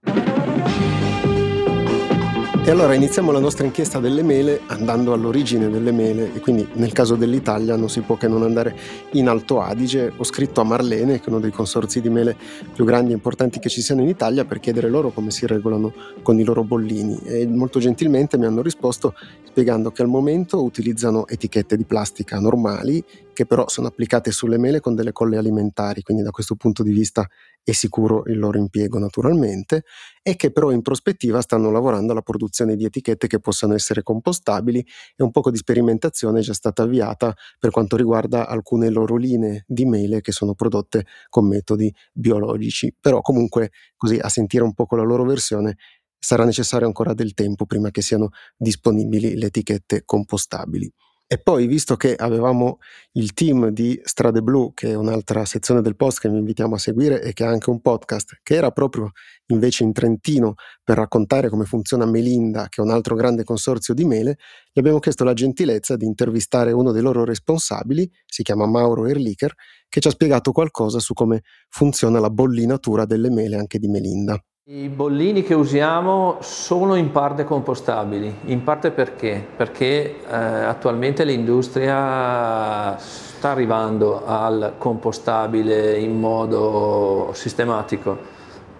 E 2.65 2.71
allora 2.71 2.93
iniziamo 2.93 3.33
la 3.33 3.41
nostra 3.41 3.65
inchiesta 3.65 3.99
delle 3.99 4.23
mele 4.23 4.61
andando 4.67 5.11
all'origine 5.11 5.69
delle 5.69 5.91
mele 5.91 6.33
e 6.33 6.39
quindi 6.39 6.65
nel 6.75 6.93
caso 6.93 7.15
dell'Italia 7.15 7.75
non 7.75 7.89
si 7.89 7.99
può 7.99 8.15
che 8.15 8.29
non 8.29 8.41
andare 8.41 8.73
in 9.11 9.27
Alto 9.27 9.59
Adige. 9.59 10.13
Ho 10.15 10.23
scritto 10.23 10.61
a 10.61 10.63
Marlene, 10.63 11.19
che 11.19 11.25
è 11.25 11.29
uno 11.29 11.41
dei 11.41 11.51
consorzi 11.51 11.99
di 11.99 12.07
mele 12.07 12.37
più 12.73 12.85
grandi 12.85 13.11
e 13.11 13.15
importanti 13.15 13.59
che 13.59 13.67
ci 13.67 13.81
siano 13.81 14.01
in 14.01 14.07
Italia, 14.07 14.45
per 14.45 14.61
chiedere 14.61 14.87
loro 14.87 15.11
come 15.11 15.29
si 15.29 15.45
regolano 15.45 15.93
con 16.21 16.39
i 16.39 16.45
loro 16.45 16.63
bollini 16.63 17.19
e 17.25 17.45
molto 17.47 17.79
gentilmente 17.79 18.37
mi 18.37 18.45
hanno 18.45 18.61
risposto 18.61 19.13
spiegando 19.43 19.91
che 19.91 20.01
al 20.01 20.07
momento 20.07 20.63
utilizzano 20.63 21.27
etichette 21.27 21.75
di 21.75 21.83
plastica 21.83 22.39
normali 22.39 23.03
che 23.33 23.45
però 23.45 23.67
sono 23.67 23.87
applicate 23.87 24.31
sulle 24.31 24.57
mele 24.57 24.79
con 24.79 24.95
delle 24.95 25.11
colle 25.11 25.37
alimentari, 25.37 26.01
quindi 26.01 26.23
da 26.23 26.29
questo 26.29 26.55
punto 26.55 26.83
di 26.83 26.91
vista 26.91 27.27
è 27.63 27.71
sicuro 27.71 28.23
il 28.27 28.37
loro 28.37 28.57
impiego 28.59 28.99
naturalmente, 28.99 29.85
e 30.21 30.35
che 30.35 30.51
però 30.51 30.69
in 30.69 30.81
prospettiva 30.81 31.41
stanno 31.41 31.71
lavorando 31.71 32.11
alla 32.11 32.21
produzione 32.21 32.51
di 32.75 32.85
etichette 32.85 33.27
che 33.27 33.39
possano 33.39 33.73
essere 33.73 34.03
compostabili 34.03 34.85
e 35.15 35.23
un 35.23 35.31
poco 35.31 35.49
di 35.49 35.57
sperimentazione 35.57 36.39
è 36.39 36.43
già 36.43 36.53
stata 36.53 36.83
avviata 36.83 37.35
per 37.57 37.71
quanto 37.71 37.95
riguarda 37.97 38.47
alcune 38.47 38.89
loro 38.89 39.15
linee 39.15 39.63
di 39.67 39.85
mele 39.85 40.21
che 40.21 40.31
sono 40.31 40.53
prodotte 40.53 41.05
con 41.29 41.47
metodi 41.47 41.93
biologici. 42.13 42.95
Però 42.99 43.21
comunque 43.21 43.71
così 43.97 44.19
a 44.19 44.29
sentire 44.29 44.63
un 44.63 44.73
po' 44.73 44.85
la 44.95 45.03
loro 45.03 45.23
versione 45.23 45.77
sarà 46.19 46.45
necessario 46.45 46.87
ancora 46.87 47.13
del 47.13 47.33
tempo 47.33 47.65
prima 47.65 47.89
che 47.89 48.01
siano 48.01 48.29
disponibili 48.55 49.35
le 49.35 49.47
etichette 49.47 50.03
compostabili. 50.05 50.91
E 51.27 51.39
poi, 51.39 51.65
visto 51.65 51.95
che 51.95 52.15
avevamo 52.15 52.77
il 53.13 53.33
team 53.33 53.69
di 53.69 53.99
Strade 54.03 54.41
Blu, 54.41 54.73
che 54.75 54.89
è 54.91 54.93
un'altra 54.93 55.45
sezione 55.45 55.81
del 55.81 55.95
post 55.95 56.19
che 56.19 56.29
vi 56.29 56.37
invitiamo 56.37 56.75
a 56.75 56.77
seguire 56.77 57.23
e 57.23 57.33
che 57.33 57.43
ha 57.43 57.49
anche 57.49 57.71
un 57.71 57.81
podcast, 57.81 58.39
che 58.43 58.53
era 58.53 58.69
proprio 58.69 59.11
invece 59.47 59.83
in 59.83 59.93
Trentino 59.93 60.53
per 60.83 60.97
raccontare 60.97 61.49
come 61.49 61.65
funziona 61.65 62.05
Melinda, 62.05 62.67
che 62.69 62.81
è 62.81 62.83
un 62.85 62.91
altro 62.91 63.15
grande 63.15 63.43
consorzio 63.43 63.95
di 63.95 64.05
mele, 64.05 64.37
gli 64.71 64.79
abbiamo 64.79 64.99
chiesto 64.99 65.23
la 65.23 65.33
gentilezza 65.33 65.95
di 65.95 66.05
intervistare 66.05 66.71
uno 66.71 66.91
dei 66.91 67.01
loro 67.01 67.25
responsabili, 67.25 68.07
si 68.27 68.43
chiama 68.43 68.67
Mauro 68.67 69.07
Erlicher, 69.07 69.53
che 69.89 69.99
ci 70.01 70.07
ha 70.07 70.11
spiegato 70.11 70.51
qualcosa 70.51 70.99
su 70.99 71.13
come 71.13 71.41
funziona 71.69 72.19
la 72.19 72.29
bollinatura 72.29 73.05
delle 73.05 73.31
mele 73.31 73.55
anche 73.55 73.79
di 73.79 73.87
Melinda. 73.87 74.39
I 74.65 74.87
bollini 74.87 75.43
che 75.43 75.55
usiamo 75.55 76.37
sono 76.39 76.95
in 76.95 77.11
parte 77.11 77.43
compostabili, 77.43 78.33
in 78.45 78.63
parte 78.63 78.91
perché? 78.91 79.45
Perché 79.57 80.21
eh, 80.25 80.33
attualmente 80.33 81.25
l'industria 81.25 82.97
sta 82.97 83.49
arrivando 83.49 84.25
al 84.25 84.75
compostabile 84.77 85.97
in 85.97 86.17
modo 86.17 87.31
sistematico, 87.33 88.17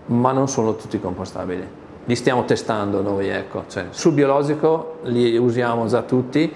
ma 0.06 0.32
non 0.32 0.48
sono 0.48 0.78
tutti 0.78 1.02
compostabili. 1.02 1.68
Li 2.06 2.16
stiamo 2.16 2.46
testando 2.46 3.02
noi, 3.02 3.28
ecco. 3.28 3.66
Cioè, 3.68 3.88
sul 3.90 4.14
biologico 4.14 5.00
li 5.04 5.36
usiamo 5.36 5.86
già 5.88 6.04
tutti, 6.04 6.50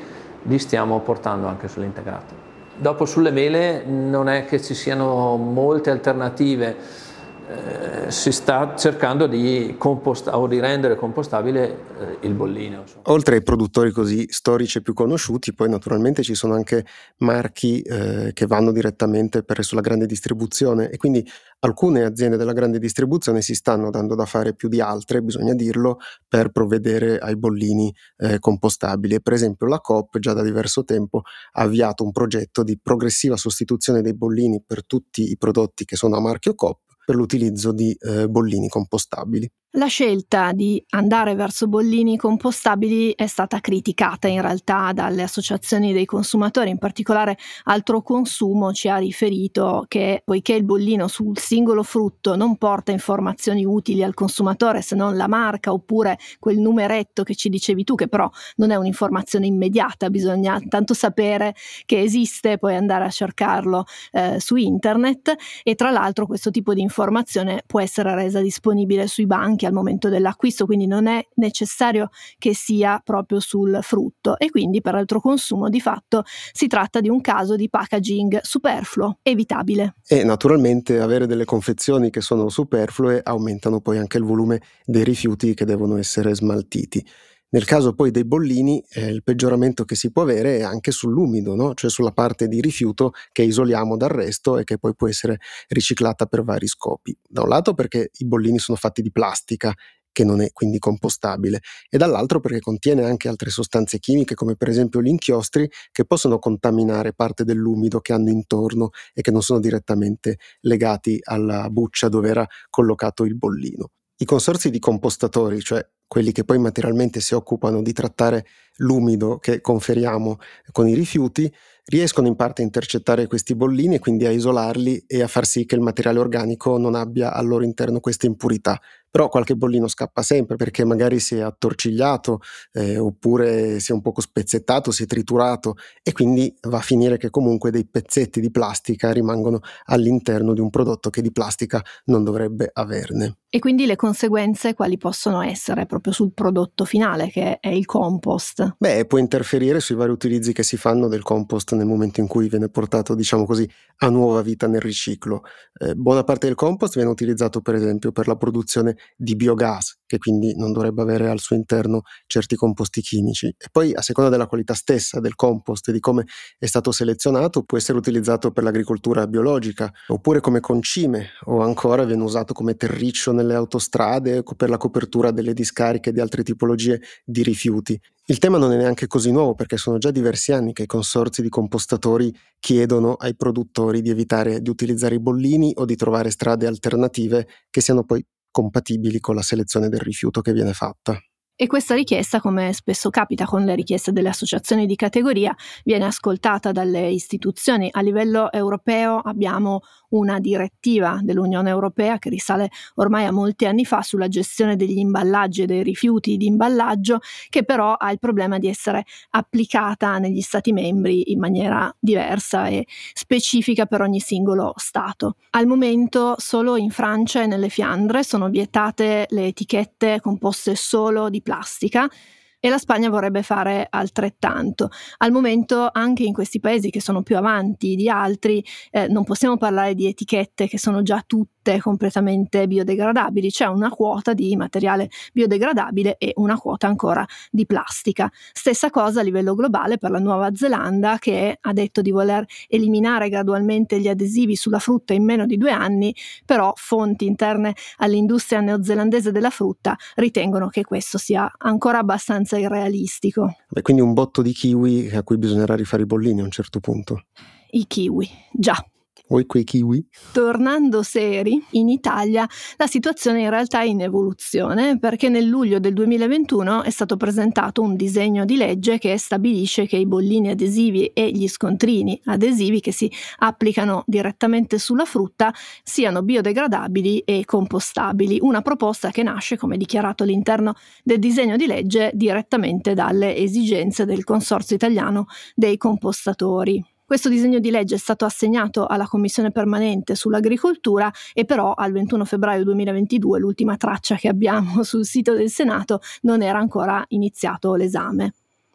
li 0.44 0.58
stiamo 0.58 1.02
portando 1.02 1.48
anche 1.48 1.68
sull'integrato. 1.68 2.34
Dopo 2.78 3.04
sulle 3.04 3.32
mele 3.32 3.84
non 3.84 4.30
è 4.30 4.46
che 4.46 4.62
ci 4.62 4.74
siano 4.74 5.36
molte 5.36 5.90
alternative 5.90 7.06
eh, 7.50 8.12
si 8.12 8.34
sta 8.34 8.76
cercando 8.76 9.26
di, 9.26 9.76
composta- 9.78 10.38
o 10.38 10.48
di 10.48 10.60
rendere 10.60 10.96
compostabile 10.96 11.80
eh, 11.98 12.28
il 12.28 12.34
bollino. 12.34 12.82
insomma. 12.82 13.04
Oltre 13.06 13.36
ai 13.36 13.42
produttori 13.42 13.92
così 13.92 14.26
storici 14.30 14.80
e 14.80 14.82
più 14.82 14.94
conosciuti, 14.94 15.54
poi 15.54 15.70
naturalmente 15.70 16.24
ci 16.24 16.36
sono 16.36 16.56
anche 16.56 16.86
marchi 17.20 17.82
eh, 17.82 18.32
che 18.34 18.46
vanno 18.48 18.74
direttamente 18.74 19.44
per 19.44 19.64
sulla 19.64 19.80
grande 19.80 20.06
distribuzione 20.06 20.90
e 20.90 20.98
quindi 20.98 21.26
alcune 21.60 22.04
aziende 22.04 22.36
della 22.36 22.52
grande 22.52 22.80
distribuzione 22.80 23.42
si 23.42 23.56
stanno 23.56 23.92
dando 23.92 24.16
da 24.16 24.26
fare 24.26 24.54
più 24.54 24.68
di 24.68 24.82
altre, 24.82 25.22
bisogna 25.22 25.54
dirlo, 25.54 26.00
per 26.28 26.50
provvedere 26.50 27.18
ai 27.18 27.38
bollini 27.38 27.94
eh, 28.18 28.40
compostabili. 28.40 29.22
Per 29.22 29.34
esempio 29.34 29.68
la 29.68 29.80
Coop 29.80 30.20
già 30.20 30.34
da 30.34 30.44
diverso 30.44 30.84
tempo 30.84 31.22
ha 31.54 31.62
avviato 31.62 32.04
un 32.04 32.12
progetto 32.12 32.64
di 32.64 32.78
progressiva 32.78 33.38
sostituzione 33.38 34.02
dei 34.02 34.14
bollini 34.14 34.62
per 34.66 34.86
tutti 34.86 35.32
i 35.32 35.38
prodotti 35.38 35.86
che 35.86 35.96
sono 35.96 36.18
a 36.18 36.20
marchio 36.20 36.54
Coop 36.54 36.87
per 37.08 37.16
l'utilizzo 37.16 37.72
di 37.72 37.96
eh, 38.02 38.28
bollini 38.28 38.68
compostabili. 38.68 39.50
La 39.72 39.88
scelta 39.88 40.54
di 40.54 40.84
andare 40.92 41.36
verso 41.36 41.68
bollini 41.68 42.18
compostabili 42.18 43.14
è 43.16 43.28
stata 43.28 43.60
criticata 43.60 44.28
in 44.28 44.42
realtà 44.42 44.92
dalle 44.92 45.22
associazioni 45.22 45.94
dei 45.94 46.06
consumatori, 46.06 46.70
in 46.72 46.80
particolare 46.80 47.38
Altro 47.66 48.02
Consumo 48.02 48.72
ci 48.72 48.88
ha 48.88 48.96
riferito 48.98 49.84
che 49.88 50.24
poiché 50.26 50.54
il 50.54 50.64
bollino 50.64 51.08
sul 51.08 51.38
singolo 51.38 51.84
frutto 51.84 52.36
non 52.36 52.58
porta 52.58 52.92
informazioni 52.92 53.66
utili 53.66 54.04
al 54.04 54.16
consumatore 54.16 54.82
se 54.82 54.96
non 54.96 55.16
la 55.16 55.28
marca 55.28 55.72
oppure 55.72 56.18
quel 56.40 56.58
numeretto 56.58 57.22
che 57.22 57.36
ci 57.36 57.50
dicevi 57.50 57.84
tu, 57.84 57.94
che 57.94 58.08
però 58.08 58.28
non 58.56 58.72
è 58.72 58.76
un'informazione 58.78 59.46
immediata, 59.46 60.10
bisogna 60.10 60.60
tanto 60.70 60.96
sapere 60.96 61.54
che 61.86 62.00
esiste 62.02 62.54
e 62.54 62.58
poi 62.58 62.76
andare 62.76 63.04
a 63.04 63.10
cercarlo 63.10 63.84
eh, 64.12 64.40
su 64.40 64.56
internet 64.56 65.36
e 65.62 65.76
tra 65.76 65.92
l'altro 65.92 66.26
questo 66.26 66.50
tipo 66.50 66.74
di 66.74 66.82
informazione 66.82 67.62
può 67.68 67.80
essere 67.80 68.16
resa 68.16 68.40
disponibile 68.42 69.06
sui 69.08 69.28
banchi 69.28 69.66
al 69.68 69.74
momento 69.74 70.10
dell'acquisto, 70.10 70.66
quindi 70.66 70.88
non 70.88 71.08
è 71.08 71.26
necessario 71.36 72.10
che 72.38 72.56
sia 72.56 73.02
proprio 73.04 73.40
sul 73.40 73.80
frutto 73.82 74.38
e 74.38 74.50
quindi 74.50 74.82
per 74.82 74.96
altro 74.96 75.20
consumo 75.20 75.70
di 75.70 75.80
fatto 75.80 76.24
si 76.52 76.68
tratta 76.68 77.00
di 77.00 77.10
un 77.10 77.22
caso 77.22 77.56
di 77.56 77.70
packaging 77.70 78.40
superfluo, 78.42 79.20
evitabile. 79.22 79.96
E 80.08 80.24
naturalmente 80.24 81.00
avere 81.00 81.28
delle 81.28 81.46
confezioni 81.46 82.10
che 82.10 82.22
sono 82.22 82.50
superflue 82.50 83.22
aumentano 83.24 83.82
poi 83.82 83.98
anche 83.98 84.18
il 84.18 84.24
volume 84.24 84.62
dei 84.86 85.04
rifiuti 85.04 85.54
che 85.54 85.66
devono 85.66 85.98
essere 85.98 86.34
smaltiti. 86.34 87.06
Nel 87.50 87.64
caso 87.64 87.94
poi 87.94 88.12
dei 88.12 88.26
bollini, 88.26 88.84
eh, 88.90 89.08
il 89.08 89.24
peggioramento 89.24 89.86
che 89.86 89.96
si 89.96 90.12
può 90.12 90.24
avere 90.24 90.58
è 90.58 90.62
anche 90.64 90.92
sull'umido, 90.92 91.56
no? 91.56 91.74
cioè 91.76 91.90
sulla 91.90 92.12
parte 92.12 92.48
di 92.50 92.60
rifiuto 92.60 93.12
che 93.32 93.44
isoliamo 93.44 93.96
dal 93.96 94.10
resto 94.10 94.58
e 94.58 94.66
che 94.66 94.78
poi 94.78 94.94
può 94.96 95.08
essere 95.08 95.40
riciclata 95.70 96.26
per 96.26 96.44
vari 96.44 96.68
scopi. 96.68 97.18
Da 97.26 97.44
un 97.44 97.48
lato 97.50 97.74
perché 97.74 98.10
i 98.18 98.26
bollini 98.26 98.60
sono 98.60 98.78
fatti 98.78 99.02
di 99.02 99.12
plastica 99.12 99.74
che 100.12 100.24
non 100.26 100.42
è 100.42 100.52
quindi 100.52 100.80
compostabile, 100.80 101.62
e 101.90 101.98
dall'altro 101.98 102.40
perché 102.40 102.60
contiene 102.60 103.04
anche 103.06 103.28
altre 103.28 103.52
sostanze 103.52 104.00
chimiche 104.00 104.34
come 104.34 104.56
per 104.56 104.68
esempio 104.68 105.00
gli 105.00 105.08
inchiostri 105.10 105.70
che 105.92 106.06
possono 106.06 106.40
contaminare 106.40 107.14
parte 107.14 107.44
dell'umido 107.44 108.00
che 108.00 108.14
hanno 108.14 108.32
intorno 108.32 108.90
e 109.14 109.22
che 109.22 109.30
non 109.30 109.44
sono 109.44 109.60
direttamente 109.60 110.38
legati 110.62 111.20
alla 111.22 111.70
buccia 111.70 112.10
dove 112.10 112.30
era 112.30 112.48
collocato 112.70 113.26
il 113.26 113.36
bollino. 113.38 113.90
I 114.20 114.26
consorzi 114.26 114.72
di 114.72 114.80
compostatori, 114.80 115.62
cioè 115.62 115.88
quelli 116.08 116.32
che 116.32 116.44
poi 116.44 116.58
materialmente 116.58 117.20
si 117.20 117.36
occupano 117.36 117.82
di 117.84 117.94
trattare 117.94 118.46
l'umido 118.78 119.38
che 119.38 119.62
conferiamo 119.62 120.38
con 120.72 120.88
i 120.88 120.96
rifiuti, 120.96 121.52
riescono 121.86 122.28
in 122.28 122.36
parte 122.36 122.62
a 122.62 122.66
intercettare 122.66 123.28
questi 123.28 123.54
bollini 123.54 123.96
e 123.96 124.00
quindi 124.00 124.26
a 124.26 124.32
isolarli 124.32 125.04
e 125.06 125.22
a 125.22 125.28
far 125.28 125.46
sì 125.46 125.66
che 125.66 125.76
il 125.76 125.82
materiale 125.82 126.18
organico 126.20 126.78
non 126.78 126.96
abbia 126.96 127.34
al 127.34 127.46
loro 127.46 127.64
interno 127.64 128.00
queste 128.00 128.26
impurità. 128.26 128.80
Però 129.18 129.30
qualche 129.30 129.56
bollino 129.56 129.88
scappa 129.88 130.22
sempre 130.22 130.58
perché 130.58 130.86
magari 130.86 131.20
si 131.20 131.38
è 131.38 131.40
attorcigliato 131.40 132.40
eh, 132.74 133.00
oppure 133.00 133.80
si 133.80 133.90
è 133.90 133.96
un 133.96 134.02
poco 134.04 134.22
spezzettato, 134.22 134.92
si 134.92 135.02
è 135.02 135.06
triturato 135.08 135.74
e 136.04 136.12
quindi 136.12 136.56
va 136.68 136.78
a 136.78 136.82
finire 136.82 137.18
che 137.18 137.32
comunque 137.32 137.72
dei 137.72 137.88
pezzetti 137.88 138.40
di 138.40 138.52
plastica 138.52 139.12
rimangono 139.12 139.62
all'interno 139.86 140.54
di 140.54 140.60
un 140.60 140.70
prodotto 140.70 141.10
che 141.10 141.24
di 141.24 141.32
plastica 141.32 141.84
non 142.06 142.24
dovrebbe 142.24 142.70
averne. 142.72 143.38
E 143.50 143.60
quindi 143.60 143.86
le 143.86 143.96
conseguenze 143.96 144.74
quali 144.74 144.98
possono 144.98 145.42
essere 145.42 145.86
proprio 145.86 146.12
sul 146.12 146.34
prodotto 146.34 146.84
finale 146.84 147.30
che 147.30 147.60
è 147.60 147.70
il 147.70 147.86
compost? 147.86 148.76
Beh, 148.78 149.06
può 149.06 149.18
interferire 149.18 149.80
sui 149.80 149.96
vari 149.96 150.12
utilizzi 150.12 150.52
che 150.52 150.64
si 150.64 150.76
fanno 150.76 151.08
del 151.08 151.24
compost 151.24 151.74
nel 151.74 151.86
momento 151.86 152.20
in 152.20 152.28
cui 152.28 152.50
viene 152.50 152.68
portato, 152.68 153.16
diciamo 153.16 153.46
così, 153.46 153.68
a 154.00 154.10
nuova 154.10 154.42
vita 154.42 154.68
nel 154.68 154.82
riciclo. 154.82 155.44
Eh, 155.80 155.96
buona 155.96 156.26
parte 156.26 156.48
del 156.48 156.56
compost 156.56 156.96
viene 156.96 157.10
utilizzato 157.10 157.62
per 157.62 157.76
esempio 157.76 158.12
per 158.12 158.28
la 158.28 158.36
produzione 158.36 158.98
di 159.16 159.36
biogas, 159.36 160.00
che 160.06 160.18
quindi 160.18 160.56
non 160.56 160.72
dovrebbe 160.72 161.02
avere 161.02 161.30
al 161.30 161.40
suo 161.40 161.56
interno 161.56 162.02
certi 162.26 162.56
composti 162.56 163.02
chimici. 163.02 163.48
E 163.48 163.68
poi, 163.72 163.94
a 163.94 164.02
seconda 164.02 164.30
della 164.30 164.48
qualità 164.48 164.74
stessa 164.74 165.20
del 165.20 165.36
compost 165.36 165.90
e 165.90 165.92
di 165.92 166.00
come 166.00 166.26
è 166.58 166.66
stato 166.66 166.92
selezionato, 166.92 167.64
può 167.64 167.78
essere 167.78 167.98
utilizzato 167.98 168.52
per 168.52 168.64
l'agricoltura 168.64 169.28
biologica, 169.28 169.92
oppure 170.08 170.40
come 170.40 170.60
concime, 170.60 171.30
o 171.46 171.62
ancora 171.62 172.04
viene 172.04 172.24
usato 172.24 172.54
come 172.54 172.76
terriccio 172.76 173.32
nelle 173.32 173.54
autostrade 173.54 174.44
per 174.56 174.70
la 174.70 174.78
copertura 174.78 175.32
delle 175.32 175.54
discariche 175.54 176.12
di 176.12 176.20
altre 176.20 176.44
tipologie 176.44 177.02
di 177.24 177.44
rifiuti. 177.44 178.00
Il 178.30 178.40
tema 178.40 178.58
non 178.58 178.74
è 178.74 178.76
neanche 178.76 179.08
così 179.08 179.32
nuovo 179.32 179.56
perché 179.56 179.78
sono 179.78 180.00
già 180.00 180.12
diversi 180.12 180.52
anni 180.52 180.74
che 180.74 180.84
i 180.84 180.86
consorzi 180.86 181.42
di 181.42 181.48
compostatori 181.48 182.34
chiedono 182.60 183.14
ai 183.14 183.38
produttori 183.38 184.02
di 184.02 184.10
evitare 184.10 184.62
di 184.62 184.70
utilizzare 184.70 185.16
i 185.16 185.20
bollini 185.22 185.72
o 185.78 185.86
di 185.86 185.96
trovare 185.96 186.30
strade 186.30 186.68
alternative 186.68 187.48
che 187.70 187.80
siano 187.80 188.04
poi 188.04 188.22
compatibili 188.52 189.20
con 189.20 189.36
la 189.36 189.42
selezione 189.42 189.90
del 189.90 190.00
rifiuto 190.00 190.42
che 190.42 190.54
viene 190.54 190.74
fatta. 190.74 191.20
E 191.60 191.66
questa 191.66 191.96
richiesta, 191.96 192.40
come 192.40 192.72
spesso 192.72 193.10
capita 193.10 193.46
con 193.46 193.64
le 193.64 193.74
richieste 193.74 194.12
delle 194.12 194.30
associazioni 194.30 194.86
di 194.86 194.96
categoria, 194.96 195.56
viene 195.84 196.06
ascoltata 196.06 196.72
dalle 196.72 197.10
istituzioni. 197.10 197.90
A 197.92 198.02
livello 198.02 198.52
europeo 198.52 199.18
abbiamo 199.18 199.82
una 200.10 200.40
direttiva 200.40 201.18
dell'Unione 201.20 201.72
Europea 201.72 202.20
che 202.20 202.30
risale 202.30 202.70
ormai 202.98 203.26
a 203.26 203.32
molti 203.32 203.66
anni 203.66 203.86
fa 203.86 204.04
sulla 204.04 204.28
gestione 204.28 204.76
degli 204.76 205.00
imballaggi 205.00 205.64
e 205.64 205.66
dei 205.66 205.82
rifiuti 205.82 206.38
di 206.38 206.46
imballaggio, 206.46 207.22
che 207.50 207.64
però 207.64 207.94
ha 207.94 208.12
il 208.12 208.20
problema 208.20 208.60
di 208.60 208.68
essere 208.68 209.04
applicata 209.32 210.20
negli 210.20 210.42
Stati 210.42 210.72
membri 210.72 211.32
in 211.32 211.40
maniera 211.40 211.92
diversa 212.00 212.68
e 212.68 212.86
specifica 213.14 213.88
per 213.88 214.02
ogni 214.02 214.20
singolo 214.20 214.74
Stato. 214.76 215.38
Al 215.50 215.66
momento 215.66 216.36
solo 216.38 216.78
in 216.78 216.92
Francia 216.92 217.42
e 217.42 217.48
nelle 217.48 217.70
Fiandre 217.70 218.24
sono 218.24 218.48
vietate 218.48 219.26
le 219.30 219.48
etichette 219.48 220.20
composte 220.22 220.76
solo 220.76 221.30
di 221.30 221.42
plastica 221.48 222.10
e 222.60 222.70
la 222.70 222.78
Spagna 222.78 223.10
vorrebbe 223.10 223.44
fare 223.44 223.88
altrettanto. 223.90 224.90
Al 225.18 225.32
momento 225.32 225.90
anche 225.92 226.24
in 226.24 226.34
questi 226.34 226.60
paesi 226.60 226.90
che 226.90 227.02
sono 227.02 227.22
più 227.22 227.38
avanti 227.38 227.96
di 227.96 228.10
altri 228.10 228.64
eh, 228.92 229.08
non 229.08 229.24
possiamo 229.24 229.58
parlare 229.58 229.94
di 229.94 230.08
etichette 230.08 230.68
che 230.68 230.80
sono 230.80 231.04
già 231.04 231.24
tutte 231.26 231.80
completamente 231.80 232.66
biodegradabili, 232.66 233.50
c'è 233.50 233.66
una 233.66 233.90
quota 233.90 234.34
di 234.34 234.56
materiale 234.56 235.10
biodegradabile 235.34 236.16
e 236.18 236.32
una 236.36 236.58
quota 236.58 236.88
ancora 236.88 237.26
di 237.52 237.66
plastica. 237.66 238.32
Stessa 238.54 238.90
cosa 238.90 239.20
a 239.20 239.24
livello 239.24 239.54
globale 239.54 239.98
per 239.98 240.12
la 240.12 240.20
Nuova 240.20 240.50
Zelanda 240.56 241.18
che 241.20 241.58
ha 241.60 241.74
detto 241.74 242.02
di 242.02 242.12
voler 242.12 242.46
eliminare 242.70 243.28
gradualmente 243.28 244.00
gli 244.00 244.08
adesivi 244.08 244.56
sulla 244.56 244.80
frutta 244.80 245.14
in 245.14 245.26
meno 245.26 245.46
di 245.46 245.58
due 245.58 245.72
anni, 245.72 246.16
però 246.46 246.72
fonti 246.76 247.26
interne 247.26 247.76
all'industria 247.98 248.62
neozelandese 248.62 249.32
della 249.32 249.50
frutta 249.50 249.96
ritengono 250.16 250.70
che 250.70 250.86
questo 250.86 251.18
sia 251.18 251.52
ancora 251.58 252.00
abbastanza 252.00 252.47
irrealistico. 252.56 253.56
Beh, 253.70 253.82
quindi 253.82 254.02
un 254.02 254.14
botto 254.14 254.42
di 254.42 254.54
kiwi 254.54 255.10
a 255.10 255.24
cui 255.24 255.38
bisognerà 255.38 255.76
rifare 255.76 256.04
i 256.04 256.06
bollini 256.06 256.40
a 256.40 256.44
un 256.46 256.52
certo 256.52 256.80
punto. 256.80 257.24
I 257.72 257.86
kiwi, 257.86 258.30
già. 258.54 258.82
Vuoi 259.30 259.46
quei 259.46 259.66
kiwi? 259.66 260.08
Tornando 260.32 261.04
seri, 261.04 261.62
in 261.72 261.90
Italia 261.90 262.48
la 262.78 262.88
situazione 262.88 263.42
in 263.42 263.50
realtà 263.50 263.82
è 263.82 263.86
in 263.86 264.02
evoluzione 264.02 265.00
perché 265.00 265.28
nel 265.28 265.46
luglio 265.46 265.80
del 265.80 265.94
2021 265.94 266.84
è 266.84 266.90
stato 266.90 267.18
presentato 267.18 267.82
un 267.82 267.98
disegno 267.98 268.46
di 268.46 268.56
legge 268.56 268.98
che 268.98 269.18
stabilisce 269.18 269.86
che 269.86 269.98
i 269.98 270.06
bollini 270.06 270.50
adesivi 270.50 271.08
e 271.08 271.30
gli 271.30 271.48
scontrini 271.50 272.20
adesivi 272.26 272.80
che 272.80 272.94
si 272.94 273.12
applicano 273.40 274.04
direttamente 274.08 274.80
sulla 274.80 275.06
frutta 275.06 275.54
siano 275.84 276.22
biodegradabili 276.22 277.20
e 277.20 277.44
compostabili. 277.44 278.40
Una 278.42 278.62
proposta 278.62 279.12
che 279.12 279.24
nasce, 279.24 279.58
come 279.58 279.76
dichiarato 279.76 280.24
all'interno 280.24 280.76
del 281.04 281.20
disegno 281.20 281.58
di 281.58 281.66
legge, 281.66 282.12
direttamente 282.14 282.94
dalle 282.94 283.36
esigenze 283.36 284.06
del 284.06 284.24
Consorzio 284.24 284.76
italiano 284.76 285.26
dei 285.54 285.78
compostatori. 285.78 286.96
Questo 287.08 287.30
disegno 287.30 287.60
di 287.60 287.72
legge 287.72 287.96
è 287.96 287.98
stato 287.98 288.26
assegnato 288.26 288.86
alla 288.86 289.08
Commissione 289.08 289.50
permanente 289.50 290.14
sull'agricoltura 290.14 291.10
e 291.34 291.46
però 291.46 291.72
al 291.72 291.94
21 291.94 292.26
febbraio 292.26 292.66
2022, 292.66 293.40
l'ultima 293.40 293.78
traccia 293.78 294.18
che 294.18 294.28
abbiamo 294.28 294.84
sul 294.84 295.06
sito 295.06 295.34
del 295.34 295.50
Senato, 295.50 296.02
non 296.24 296.42
era 296.42 296.60
ancora 296.60 297.02
iniziato 297.08 297.76
l'esame. 297.76 298.34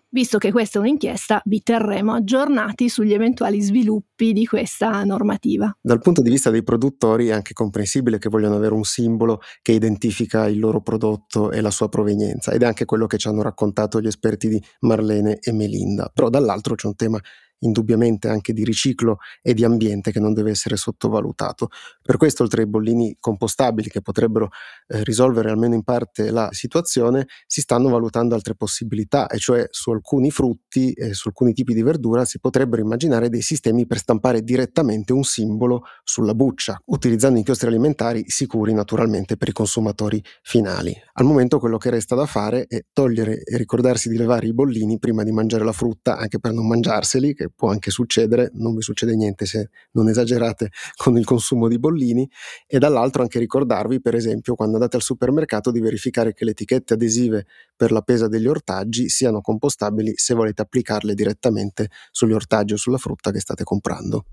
Visto 0.09 0.39
che 0.39 0.51
questa 0.51 0.79
è 0.79 0.81
un'inchiesta, 0.81 1.43
vi 1.45 1.63
terremo 1.63 2.15
aggiornati 2.15 2.89
sugli 2.89 3.13
eventuali 3.13 3.61
sviluppi 3.61 4.33
di 4.33 4.47
questa 4.47 5.05
normativa. 5.05 5.71
Dal 5.79 6.01
punto 6.01 6.23
di 6.23 6.31
vista 6.31 6.49
dei 6.49 6.63
produttori 6.63 7.29
è 7.29 7.33
anche 7.33 7.53
comprensibile 7.53 8.17
che 8.17 8.31
vogliano 8.31 8.57
avere 8.57 8.73
un 8.73 8.85
simbolo 8.85 9.41
che 9.61 9.73
identifica 9.73 10.49
il 10.49 10.59
loro 10.59 10.81
prodotto 10.81 11.51
e 11.51 11.61
la 11.61 11.71
sua 11.71 11.91
provenienza 11.91 12.53
ed 12.53 12.63
è 12.63 12.65
anche 12.65 12.87
quello 12.87 13.07
che 13.07 13.19
ci 13.19 13.29
hanno 13.29 13.43
raccontato 13.43 14.01
gli 14.01 14.07
esperti 14.07 14.49
di 14.49 14.63
Marlene 14.81 15.39
e 15.39 15.53
Melinda. 15.53 16.11
Però 16.13 16.31
dall'altro 16.31 16.75
c'è 16.77 16.87
un 16.87 16.97
tema 16.97 17.21
indubbiamente 17.63 18.29
anche 18.29 18.53
di 18.53 18.65
riciclo 18.65 19.19
e 19.43 19.55
di 19.55 19.65
ambiente 19.65 20.13
che 20.13 20.21
non 20.21 20.33
deve 20.33 20.51
essere 20.51 20.77
sottovalutato. 20.77 21.69
Per 22.01 22.17
questo, 22.17 22.43
oltre 22.43 22.63
ai 22.63 22.69
bollini 22.69 23.17
compostabili 23.19 23.89
che 23.89 24.01
potrebbero 24.01 24.51
eh, 24.89 25.03
risolvere 25.05 25.51
almeno 25.51 25.75
in 25.75 25.83
parte 25.83 26.31
la 26.31 26.49
situazione, 26.53 27.27
si 27.47 27.61
stanno 27.61 27.89
valutando 27.89 28.35
altre 28.35 28.55
possibilità, 28.55 29.27
e 29.27 29.39
cioè 29.39 29.67
su 29.71 29.91
alcuni 29.91 30.31
frutti 30.31 30.93
e 30.93 31.15
su 31.15 31.29
alcuni 31.29 31.53
tipi 31.53 31.75
di 31.75 31.83
verdura 31.83 32.25
si 32.25 32.39
potrebbero 32.39 32.83
immaginare 32.83 33.29
dei 33.29 33.43
sistemi 33.43 33.87
per 33.87 33.99
stampare 33.99 34.43
direttamente 34.43 35.13
un 35.13 35.25
simbolo 35.25 35.83
sulla 36.05 36.35
buccia, 36.35 36.81
utilizzando 36.87 37.39
inchiostri 37.39 37.69
alimentari 37.69 38.25
sicuri 38.27 38.73
naturalmente 38.73 39.37
per 39.37 39.49
i 39.49 39.53
consumatori 39.53 40.23
finali. 40.43 40.95
Al 41.15 41.25
momento 41.25 41.59
quello 41.59 41.79
che 41.79 41.91
resta 41.91 42.15
da 42.15 42.27
fare 42.27 42.67
è 42.67 42.85
togliere 42.93 43.43
e 43.43 43.57
ricordarsi 43.57 44.09
di 44.09 44.17
levare 44.17 44.47
i 44.47 44.53
bollini 44.53 44.99
prima 44.99 45.23
di 45.23 45.33
mangiare 45.33 45.65
la 45.65 45.73
frutta, 45.73 46.17
anche 46.17 46.39
per 46.39 46.53
non 46.53 46.67
mangiarseli, 46.67 47.35
che 47.35 47.51
può 47.55 47.71
anche 47.71 47.91
succedere, 47.91 48.51
non 48.55 48.75
vi 48.75 48.83
succede 48.83 49.15
niente 49.15 49.47
se 49.47 49.71
non 49.93 50.09
esagerate 50.09 50.71
con 50.97 51.17
il 51.17 51.25
consumo 51.25 51.69
di 51.69 51.79
bollini, 51.79 52.29
e 52.67 52.79
dall'altro 52.79 53.23
anche 53.23 53.39
ricordarvi, 53.39 54.01
per 54.01 54.15
esempio, 54.15 54.55
quando 54.55 54.77
andate 54.77 54.97
al 54.97 55.03
supermercato 55.03 55.71
di 55.71 55.81
verificare 55.81 56.33
che 56.35 56.45
le 56.45 56.53
etichette 56.53 56.95
adesive 56.95 57.47
per 57.77 57.93
la 57.93 58.03
pesa 58.03 58.29
degli 58.29 58.47
ortaggi 58.47 59.09
siano 59.09 59.41
compostabili 59.41 60.13
se 60.17 60.35
volete 60.35 60.63
applicarle 60.63 61.15
direttamente 61.15 61.89
sugli 62.11 62.33
ortaggi 62.33 62.75
o 62.75 62.77
sulla 62.77 62.99
frutta 62.99 63.31
che 63.31 63.41
state 63.41 63.65
comprando. 63.65 64.25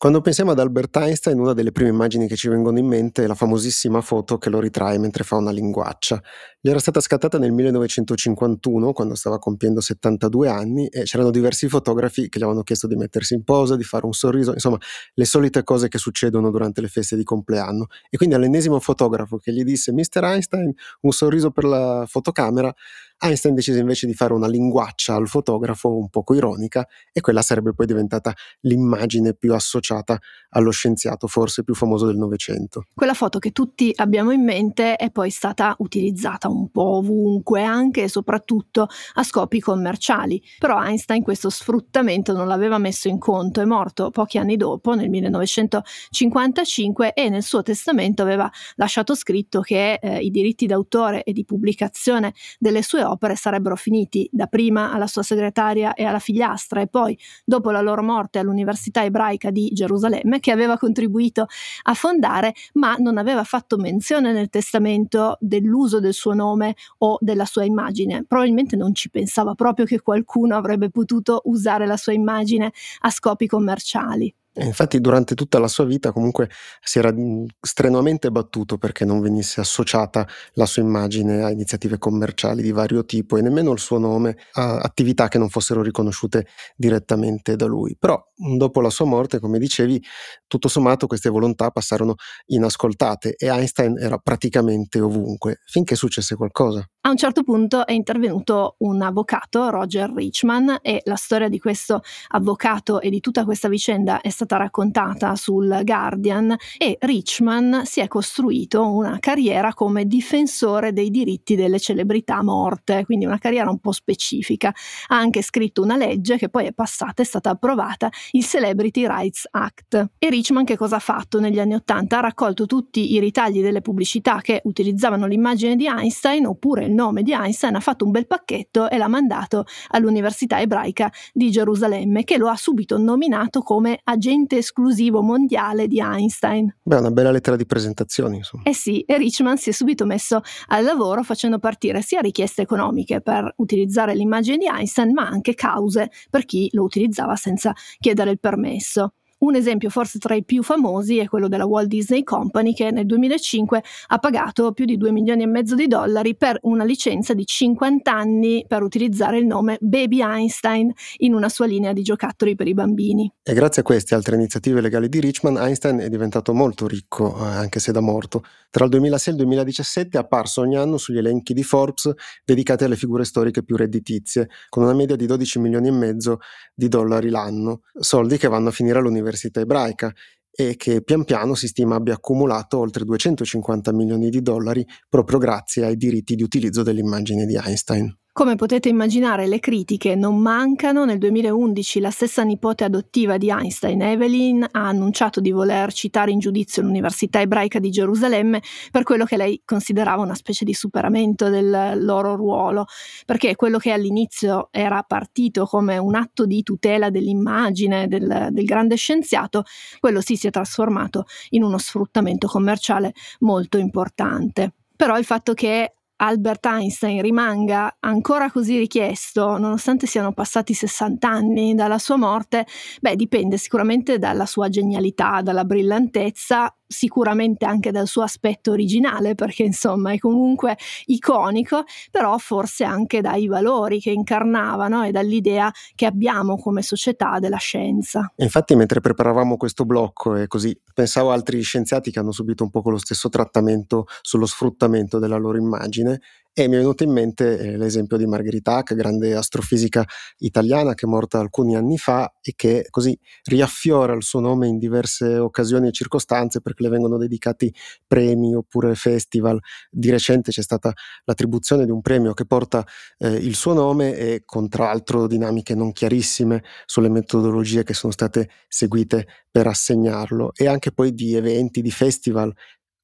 Quando 0.00 0.20
pensiamo 0.20 0.52
ad 0.52 0.60
Albert 0.60 0.96
Einstein, 0.98 1.40
una 1.40 1.54
delle 1.54 1.72
prime 1.72 1.90
immagini 1.90 2.28
che 2.28 2.36
ci 2.36 2.48
vengono 2.48 2.78
in 2.78 2.86
mente 2.86 3.24
è 3.24 3.26
la 3.26 3.34
famosissima 3.34 4.00
foto 4.00 4.38
che 4.38 4.48
lo 4.48 4.60
ritrae 4.60 4.96
mentre 4.96 5.24
fa 5.24 5.34
una 5.34 5.50
linguaccia. 5.50 6.22
Gli 6.60 6.68
era 6.68 6.78
stata 6.78 7.00
scattata 7.00 7.36
nel 7.36 7.50
1951, 7.50 8.92
quando 8.92 9.16
stava 9.16 9.40
compiendo 9.40 9.80
72 9.80 10.48
anni, 10.48 10.86
e 10.86 11.02
c'erano 11.02 11.32
diversi 11.32 11.68
fotografi 11.68 12.28
che 12.28 12.38
gli 12.38 12.42
avevano 12.42 12.62
chiesto 12.62 12.86
di 12.86 12.94
mettersi 12.94 13.34
in 13.34 13.42
posa, 13.42 13.74
di 13.74 13.82
fare 13.82 14.06
un 14.06 14.12
sorriso, 14.12 14.52
insomma, 14.52 14.78
le 15.14 15.24
solite 15.24 15.64
cose 15.64 15.88
che 15.88 15.98
succedono 15.98 16.52
durante 16.52 16.80
le 16.80 16.86
feste 16.86 17.16
di 17.16 17.24
compleanno. 17.24 17.86
E 18.08 18.16
quindi 18.16 18.36
all'ennesimo 18.36 18.78
fotografo 18.78 19.38
che 19.38 19.52
gli 19.52 19.64
disse 19.64 19.90
Mr. 19.90 20.22
Einstein, 20.22 20.72
un 21.00 21.10
sorriso 21.10 21.50
per 21.50 21.64
la 21.64 22.04
fotocamera, 22.06 22.72
Einstein 23.20 23.54
decise 23.54 23.80
invece 23.80 24.06
di 24.06 24.14
fare 24.14 24.32
una 24.32 24.46
linguaccia 24.46 25.14
al 25.14 25.26
fotografo 25.26 25.96
un 25.96 26.08
poco 26.08 26.34
ironica 26.34 26.86
e 27.12 27.20
quella 27.20 27.42
sarebbe 27.42 27.74
poi 27.74 27.86
diventata 27.86 28.32
l'immagine 28.60 29.34
più 29.34 29.54
associata 29.54 30.18
allo 30.50 30.70
scienziato 30.70 31.26
forse 31.26 31.64
più 31.64 31.74
famoso 31.74 32.06
del 32.06 32.16
Novecento. 32.16 32.84
Quella 32.94 33.14
foto 33.14 33.40
che 33.40 33.50
tutti 33.50 33.92
abbiamo 33.96 34.30
in 34.30 34.44
mente 34.44 34.94
è 34.94 35.10
poi 35.10 35.30
stata 35.30 35.74
utilizzata 35.78 36.48
un 36.48 36.70
po' 36.70 36.98
ovunque, 36.98 37.64
anche 37.64 38.04
e 38.04 38.08
soprattutto 38.08 38.86
a 39.14 39.22
scopi 39.24 39.60
commerciali. 39.60 40.40
Però 40.58 40.80
Einstein 40.80 41.24
questo 41.24 41.50
sfruttamento 41.50 42.32
non 42.32 42.46
l'aveva 42.46 42.78
messo 42.78 43.08
in 43.08 43.18
conto, 43.18 43.60
è 43.60 43.64
morto 43.64 44.10
pochi 44.10 44.38
anni 44.38 44.56
dopo, 44.56 44.94
nel 44.94 45.10
1955, 45.10 47.14
e 47.14 47.28
nel 47.28 47.42
suo 47.42 47.62
testamento 47.62 48.22
aveva 48.22 48.48
lasciato 48.76 49.16
scritto 49.16 49.60
che 49.60 49.94
eh, 49.94 50.20
i 50.20 50.30
diritti 50.30 50.66
d'autore 50.66 51.24
e 51.24 51.32
di 51.32 51.44
pubblicazione 51.44 52.32
delle 52.58 52.82
sue 52.82 53.06
opere 53.10 53.36
sarebbero 53.36 53.76
finiti 53.76 54.28
dapprima 54.32 54.92
alla 54.92 55.06
sua 55.06 55.22
segretaria 55.22 55.94
e 55.94 56.04
alla 56.04 56.18
figliastra 56.18 56.80
e 56.80 56.86
poi 56.86 57.18
dopo 57.44 57.70
la 57.70 57.80
loro 57.80 58.02
morte 58.02 58.38
all'Università 58.38 59.04
ebraica 59.04 59.50
di 59.50 59.70
Gerusalemme 59.72 60.40
che 60.40 60.50
aveva 60.50 60.76
contribuito 60.76 61.46
a 61.82 61.94
fondare 61.94 62.54
ma 62.74 62.94
non 62.98 63.18
aveva 63.18 63.44
fatto 63.44 63.76
menzione 63.76 64.32
nel 64.32 64.48
testamento 64.48 65.36
dell'uso 65.40 66.00
del 66.00 66.14
suo 66.14 66.34
nome 66.34 66.74
o 66.98 67.18
della 67.20 67.44
sua 67.44 67.64
immagine. 67.64 68.24
Probabilmente 68.24 68.76
non 68.76 68.94
ci 68.94 69.10
pensava 69.10 69.54
proprio 69.54 69.84
che 69.84 70.00
qualcuno 70.00 70.56
avrebbe 70.56 70.90
potuto 70.90 71.42
usare 71.44 71.86
la 71.86 71.96
sua 71.96 72.12
immagine 72.12 72.72
a 73.00 73.10
scopi 73.10 73.46
commerciali. 73.46 74.34
Infatti 74.64 75.00
durante 75.00 75.34
tutta 75.34 75.58
la 75.58 75.68
sua 75.68 75.84
vita 75.84 76.12
comunque 76.12 76.50
si 76.82 76.98
era 76.98 77.12
mhmm, 77.12 77.46
strenuamente 77.60 78.30
battuto 78.30 78.78
perché 78.78 79.04
non 79.04 79.20
venisse 79.20 79.60
associata 79.60 80.26
la 80.54 80.66
sua 80.66 80.82
immagine 80.82 81.42
a 81.42 81.50
iniziative 81.50 81.98
commerciali 81.98 82.62
di 82.62 82.72
vario 82.72 83.04
tipo 83.04 83.36
e 83.36 83.42
nemmeno 83.42 83.72
il 83.72 83.78
suo 83.78 83.98
nome 83.98 84.36
a 84.52 84.78
attività 84.78 85.28
che 85.28 85.38
non 85.38 85.48
fossero 85.48 85.82
riconosciute 85.82 86.46
direttamente 86.76 87.56
da 87.56 87.66
lui. 87.66 87.96
Però 87.98 88.20
dopo 88.34 88.80
la 88.80 88.90
sua 88.90 89.06
morte, 89.06 89.38
come 89.40 89.58
dicevi, 89.58 90.02
tutto 90.46 90.68
sommato 90.68 91.06
queste 91.06 91.28
volontà 91.28 91.70
passarono 91.70 92.14
inascoltate 92.46 93.34
e 93.36 93.46
Einstein 93.46 93.98
era 93.98 94.18
praticamente 94.18 95.00
ovunque, 95.00 95.60
finché 95.66 95.94
successe 95.94 96.36
qualcosa. 96.36 96.88
A 97.00 97.10
un 97.10 97.16
certo 97.16 97.42
punto 97.42 97.86
è 97.86 97.92
intervenuto 97.92 98.76
un 98.78 99.00
avvocato, 99.00 99.70
Roger 99.70 100.12
Richman, 100.12 100.78
e 100.82 101.00
la 101.04 101.14
storia 101.16 101.48
di 101.48 101.58
questo 101.58 102.02
avvocato 102.28 103.00
e 103.00 103.08
di 103.08 103.20
tutta 103.20 103.44
questa 103.44 103.68
vicenda 103.68 104.20
è 104.20 104.28
stata 104.28 104.47
raccontata 104.56 105.36
sul 105.36 105.80
Guardian 105.84 106.56
e 106.76 106.96
Richman 107.00 107.82
si 107.84 108.00
è 108.00 108.08
costruito 108.08 108.90
una 108.90 109.18
carriera 109.20 109.74
come 109.74 110.06
difensore 110.06 110.92
dei 110.92 111.10
diritti 111.10 111.54
delle 111.54 111.78
celebrità 111.78 112.42
morte, 112.42 113.04
quindi 113.04 113.26
una 113.26 113.38
carriera 113.38 113.70
un 113.70 113.78
po' 113.78 113.92
specifica. 113.92 114.72
Ha 115.08 115.16
anche 115.16 115.42
scritto 115.42 115.82
una 115.82 115.96
legge 115.96 116.36
che 116.36 116.48
poi 116.48 116.66
è 116.66 116.72
passata, 116.72 117.22
è 117.22 117.24
stata 117.24 117.50
approvata, 117.50 118.10
il 118.32 118.44
Celebrity 118.44 119.06
Rights 119.06 119.46
Act. 119.50 120.10
E 120.18 120.30
Richman 120.30 120.64
che 120.64 120.76
cosa 120.76 120.96
ha 120.96 121.00
fatto 121.00 121.40
negli 121.40 121.60
anni 121.60 121.74
Ottanta? 121.74 122.18
Ha 122.18 122.20
raccolto 122.20 122.66
tutti 122.66 123.12
i 123.14 123.20
ritagli 123.20 123.60
delle 123.60 123.80
pubblicità 123.80 124.40
che 124.40 124.60
utilizzavano 124.64 125.26
l'immagine 125.26 125.76
di 125.76 125.86
Einstein 125.86 126.46
oppure 126.46 126.84
il 126.84 126.92
nome 126.92 127.22
di 127.22 127.32
Einstein, 127.32 127.74
ha 127.74 127.80
fatto 127.80 128.04
un 128.04 128.10
bel 128.10 128.26
pacchetto 128.26 128.88
e 128.88 128.96
l'ha 128.96 129.08
mandato 129.08 129.64
all'Università 129.88 130.60
ebraica 130.60 131.12
di 131.32 131.50
Gerusalemme, 131.50 132.24
che 132.24 132.36
lo 132.36 132.48
ha 132.48 132.56
subito 132.56 132.98
nominato 132.98 133.62
come 133.62 134.00
agente 134.04 134.37
esclusivo 134.46 135.22
mondiale 135.22 135.86
di 135.86 136.00
Einstein. 136.00 136.74
Beh, 136.82 136.96
una 136.96 137.10
bella 137.10 137.30
lettera 137.30 137.56
di 137.56 137.66
presentazione, 137.66 138.36
insomma. 138.36 138.62
Eh 138.64 138.74
sì, 138.74 139.00
e 139.00 139.16
Richman 139.18 139.56
si 139.56 139.70
è 139.70 139.72
subito 139.72 140.06
messo 140.06 140.40
al 140.68 140.84
lavoro 140.84 141.22
facendo 141.22 141.58
partire 141.58 142.02
sia 142.02 142.20
richieste 142.20 142.62
economiche 142.62 143.20
per 143.20 143.52
utilizzare 143.56 144.14
l'immagine 144.14 144.56
di 144.56 144.66
Einstein, 144.66 145.12
ma 145.12 145.26
anche 145.26 145.54
cause 145.54 146.10
per 146.30 146.44
chi 146.44 146.68
lo 146.72 146.84
utilizzava 146.84 147.36
senza 147.36 147.74
chiedere 147.98 148.30
il 148.30 148.38
permesso. 148.38 149.12
Un 149.38 149.54
esempio 149.54 149.88
forse 149.88 150.18
tra 150.18 150.34
i 150.34 150.44
più 150.44 150.64
famosi 150.64 151.18
è 151.18 151.28
quello 151.28 151.46
della 151.46 151.64
Walt 151.64 151.86
Disney 151.86 152.24
Company 152.24 152.74
che 152.74 152.90
nel 152.90 153.06
2005 153.06 153.82
ha 154.08 154.18
pagato 154.18 154.72
più 154.72 154.84
di 154.84 154.96
2 154.96 155.12
milioni 155.12 155.44
e 155.44 155.46
mezzo 155.46 155.76
di 155.76 155.86
dollari 155.86 156.36
per 156.36 156.58
una 156.62 156.82
licenza 156.82 157.34
di 157.34 157.46
50 157.46 158.12
anni 158.12 158.64
per 158.66 158.82
utilizzare 158.82 159.38
il 159.38 159.46
nome 159.46 159.78
Baby 159.80 160.24
Einstein 160.24 160.92
in 161.18 161.34
una 161.34 161.48
sua 161.48 161.66
linea 161.66 161.92
di 161.92 162.02
giocattoli 162.02 162.56
per 162.56 162.66
i 162.66 162.74
bambini. 162.74 163.32
E 163.40 163.54
grazie 163.54 163.82
a 163.82 163.84
queste 163.84 164.16
altre 164.16 164.34
iniziative 164.34 164.80
legali 164.80 165.08
di 165.08 165.20
Richman, 165.20 165.56
Einstein 165.56 165.98
è 165.98 166.08
diventato 166.08 166.52
molto 166.52 166.88
ricco, 166.88 167.36
eh, 167.38 167.46
anche 167.46 167.78
se 167.78 167.92
da 167.92 168.00
morto. 168.00 168.42
Tra 168.70 168.84
il 168.86 168.90
2006 168.90 169.32
e 169.32 169.36
il 169.36 169.42
2017 169.42 170.18
è 170.18 170.20
apparso 170.20 170.62
ogni 170.62 170.76
anno 170.76 170.96
sugli 170.96 171.18
elenchi 171.18 171.54
di 171.54 171.62
Forbes 171.62 172.12
dedicati 172.44 172.82
alle 172.82 172.96
figure 172.96 173.24
storiche 173.24 173.62
più 173.62 173.76
redditizie, 173.76 174.48
con 174.68 174.82
una 174.82 174.94
media 174.94 175.14
di 175.14 175.26
12 175.26 175.60
milioni 175.60 175.86
e 175.86 175.92
mezzo 175.92 176.38
di 176.74 176.88
dollari 176.88 177.30
l'anno, 177.30 177.82
soldi 177.96 178.36
che 178.36 178.48
vanno 178.48 178.70
a 178.70 178.72
finire 178.72 178.98
all'università 178.98 179.26
all'Università 179.28 179.60
ebraica 179.60 180.12
e 180.50 180.76
che 180.76 181.02
pian 181.02 181.24
piano 181.24 181.54
si 181.54 181.68
stima 181.68 181.94
abbia 181.94 182.14
accumulato 182.14 182.78
oltre 182.78 183.04
250 183.04 183.92
milioni 183.92 184.28
di 184.28 184.42
dollari 184.42 184.84
proprio 185.08 185.38
grazie 185.38 185.84
ai 185.84 185.96
diritti 185.96 186.34
di 186.34 186.42
utilizzo 186.42 186.82
dell'immagine 186.82 187.46
di 187.46 187.54
Einstein. 187.54 188.12
Come 188.38 188.54
potete 188.54 188.88
immaginare, 188.88 189.48
le 189.48 189.58
critiche 189.58 190.14
non 190.14 190.38
mancano. 190.38 191.04
Nel 191.04 191.18
2011 191.18 191.98
la 191.98 192.12
stessa 192.12 192.44
nipote 192.44 192.84
adottiva 192.84 193.36
di 193.36 193.50
Einstein, 193.50 194.00
Evelyn, 194.00 194.62
ha 194.62 194.86
annunciato 194.86 195.40
di 195.40 195.50
voler 195.50 195.92
citare 195.92 196.30
in 196.30 196.38
giudizio 196.38 196.82
l'Università 196.82 197.40
ebraica 197.40 197.80
di 197.80 197.90
Gerusalemme 197.90 198.62
per 198.92 199.02
quello 199.02 199.24
che 199.24 199.36
lei 199.36 199.60
considerava 199.64 200.22
una 200.22 200.36
specie 200.36 200.64
di 200.64 200.72
superamento 200.72 201.48
del 201.48 201.94
loro 201.96 202.36
ruolo, 202.36 202.86
perché 203.26 203.56
quello 203.56 203.78
che 203.78 203.90
all'inizio 203.90 204.68
era 204.70 205.02
partito 205.02 205.66
come 205.66 205.98
un 205.98 206.14
atto 206.14 206.46
di 206.46 206.62
tutela 206.62 207.10
dell'immagine 207.10 208.06
del, 208.06 208.50
del 208.52 208.64
grande 208.64 208.94
scienziato, 208.94 209.64
quello 209.98 210.20
sì 210.20 210.36
si 210.36 210.46
è 210.46 210.50
trasformato 210.50 211.24
in 211.48 211.64
uno 211.64 211.76
sfruttamento 211.76 212.46
commerciale 212.46 213.14
molto 213.40 213.78
importante. 213.78 214.74
Però 214.94 215.18
il 215.18 215.24
fatto 215.24 215.54
che 215.54 215.94
Albert 216.20 216.66
Einstein 216.66 217.22
rimanga 217.22 217.96
ancora 218.00 218.50
così 218.50 218.76
richiesto, 218.76 219.56
nonostante 219.56 220.06
siano 220.06 220.32
passati 220.32 220.74
60 220.74 221.28
anni 221.28 221.74
dalla 221.74 221.98
sua 221.98 222.16
morte, 222.16 222.66
beh, 223.00 223.14
dipende 223.14 223.56
sicuramente 223.56 224.18
dalla 224.18 224.46
sua 224.46 224.68
genialità, 224.68 225.40
dalla 225.42 225.64
brillantezza 225.64 226.72
sicuramente 226.88 227.66
anche 227.66 227.92
dal 227.92 228.08
suo 228.08 228.22
aspetto 228.22 228.72
originale, 228.72 229.34
perché 229.34 229.62
insomma 229.62 230.12
è 230.12 230.18
comunque 230.18 230.76
iconico, 231.06 231.84
però 232.10 232.36
forse 232.38 232.84
anche 232.84 233.20
dai 233.20 233.46
valori 233.46 234.00
che 234.00 234.10
incarnavano 234.10 235.04
e 235.04 235.12
dall'idea 235.12 235.70
che 235.94 236.06
abbiamo 236.06 236.56
come 236.56 236.82
società 236.82 237.38
della 237.38 237.58
scienza. 237.58 238.32
Infatti, 238.36 238.74
mentre 238.74 239.00
preparavamo 239.00 239.56
questo 239.56 239.84
blocco 239.84 240.34
e 240.34 240.46
così 240.46 240.76
pensavo 240.94 241.30
a 241.30 241.34
altri 241.34 241.60
scienziati 241.60 242.10
che 242.10 242.18
hanno 242.18 242.32
subito 242.32 242.64
un 242.64 242.70
po' 242.70 242.82
lo 242.88 242.98
stesso 242.98 243.28
trattamento 243.28 244.06
sullo 244.22 244.46
sfruttamento 244.46 245.18
della 245.18 245.36
loro 245.36 245.58
immagine 245.58 246.20
e 246.58 246.66
mi 246.66 246.74
è 246.74 246.78
venuto 246.78 247.04
in 247.04 247.12
mente 247.12 247.56
eh, 247.56 247.76
l'esempio 247.76 248.16
di 248.16 248.26
Margherita 248.26 248.78
Hack, 248.78 248.96
grande 248.96 249.32
astrofisica 249.32 250.04
italiana 250.38 250.94
che 250.94 251.06
è 251.06 251.08
morta 251.08 251.38
alcuni 251.38 251.76
anni 251.76 251.98
fa 251.98 252.34
e 252.42 252.54
che 252.56 252.84
così 252.90 253.16
riaffiora 253.44 254.12
il 254.12 254.24
suo 254.24 254.40
nome 254.40 254.66
in 254.66 254.76
diverse 254.76 255.38
occasioni 255.38 255.86
e 255.86 255.92
circostanze 255.92 256.60
perché 256.60 256.82
le 256.82 256.88
vengono 256.88 257.16
dedicati 257.16 257.72
premi 258.04 258.56
oppure 258.56 258.96
festival. 258.96 259.60
Di 259.88 260.10
recente 260.10 260.50
c'è 260.50 260.62
stata 260.62 260.92
l'attribuzione 261.26 261.84
di 261.84 261.92
un 261.92 262.00
premio 262.00 262.34
che 262.34 262.44
porta 262.44 262.84
eh, 263.18 263.34
il 263.34 263.54
suo 263.54 263.72
nome 263.72 264.16
e 264.16 264.42
con 264.44 264.68
tra 264.68 264.86
l'altro 264.86 265.28
dinamiche 265.28 265.76
non 265.76 265.92
chiarissime 265.92 266.64
sulle 266.86 267.08
metodologie 267.08 267.84
che 267.84 267.94
sono 267.94 268.12
state 268.12 268.50
seguite 268.66 269.28
per 269.48 269.68
assegnarlo 269.68 270.52
e 270.54 270.66
anche 270.66 270.90
poi 270.90 271.14
di 271.14 271.34
eventi, 271.34 271.82
di 271.82 271.90
festival 271.92 272.52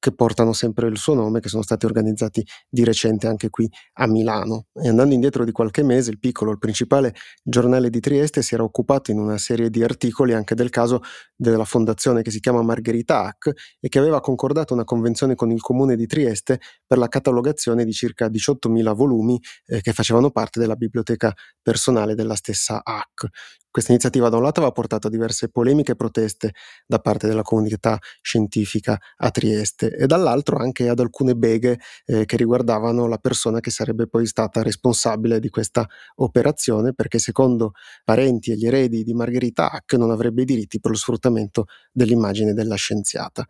che 0.05 0.13
portano 0.13 0.53
sempre 0.53 0.87
il 0.87 0.97
suo 0.97 1.15
nome, 1.15 1.39
che 1.39 1.49
sono 1.49 1.63
stati 1.63 1.87
organizzati 1.87 2.45
di 2.69 2.83
recente 2.83 3.25
anche 3.25 3.49
qui 3.49 3.67
a 3.93 4.05
Milano. 4.05 4.67
E 4.71 4.87
andando 4.87 5.15
indietro 5.15 5.43
di 5.43 5.51
qualche 5.51 5.81
mese, 5.81 6.11
il 6.11 6.19
piccolo, 6.19 6.51
il 6.51 6.59
principale 6.59 7.15
giornale 7.41 7.89
di 7.89 7.99
Trieste 7.99 8.43
si 8.43 8.53
era 8.53 8.61
occupato 8.61 9.09
in 9.09 9.17
una 9.17 9.39
serie 9.39 9.71
di 9.71 9.81
articoli 9.81 10.33
anche 10.33 10.53
del 10.53 10.69
caso 10.69 11.01
della 11.35 11.65
fondazione 11.65 12.21
che 12.21 12.29
si 12.29 12.39
chiama 12.39 12.61
Margherita 12.61 13.23
Hack 13.23 13.51
e 13.79 13.89
che 13.89 13.97
aveva 13.97 14.19
concordato 14.19 14.75
una 14.75 14.83
convenzione 14.83 15.33
con 15.33 15.49
il 15.49 15.59
comune 15.59 15.95
di 15.95 16.05
Trieste 16.05 16.59
per 16.85 16.99
la 16.99 17.07
catalogazione 17.07 17.83
di 17.83 17.91
circa 17.91 18.27
18.000 18.27 18.93
volumi 18.93 19.41
eh, 19.65 19.81
che 19.81 19.91
facevano 19.91 20.29
parte 20.29 20.59
della 20.59 20.75
biblioteca 20.75 21.33
personale 21.63 22.13
della 22.13 22.35
stessa 22.35 22.81
Hack. 22.83 23.27
Questa 23.75 23.91
iniziativa 23.91 24.29
da 24.29 24.37
un 24.37 24.43
lato 24.43 24.61
aveva 24.61 24.73
portato 24.73 25.07
a 25.07 25.09
diverse 25.09 25.49
polemiche 25.49 25.91
e 25.91 25.95
proteste 25.97 26.53
da 26.87 26.99
parte 26.99 27.27
della 27.27 27.41
comunità 27.41 27.99
scientifica 28.21 28.97
a 29.17 29.31
Trieste 29.31 29.93
e 29.93 30.07
dall'altro 30.07 30.55
anche 30.55 30.87
ad 30.87 30.97
alcune 31.01 31.35
beghe 31.35 31.77
eh, 32.05 32.23
che 32.23 32.37
riguardavano 32.37 33.05
la 33.05 33.17
persona 33.17 33.59
che 33.59 33.71
sarebbe 33.71 34.07
poi 34.07 34.27
stata 34.27 34.63
responsabile 34.63 35.41
di 35.41 35.49
questa 35.49 35.85
operazione 36.15 36.93
perché 36.93 37.19
secondo 37.19 37.73
parenti 38.05 38.51
e 38.51 38.55
gli 38.55 38.65
eredi 38.65 39.03
di 39.03 39.13
Margherita 39.13 39.69
Hack 39.69 39.95
non 39.95 40.09
avrebbe 40.09 40.43
i 40.43 40.45
diritti 40.45 40.79
per 40.79 40.91
lo 40.91 40.97
sfruttamento 40.97 41.65
dell'immagine 41.91 42.53
della 42.53 42.75
scienziata. 42.75 43.45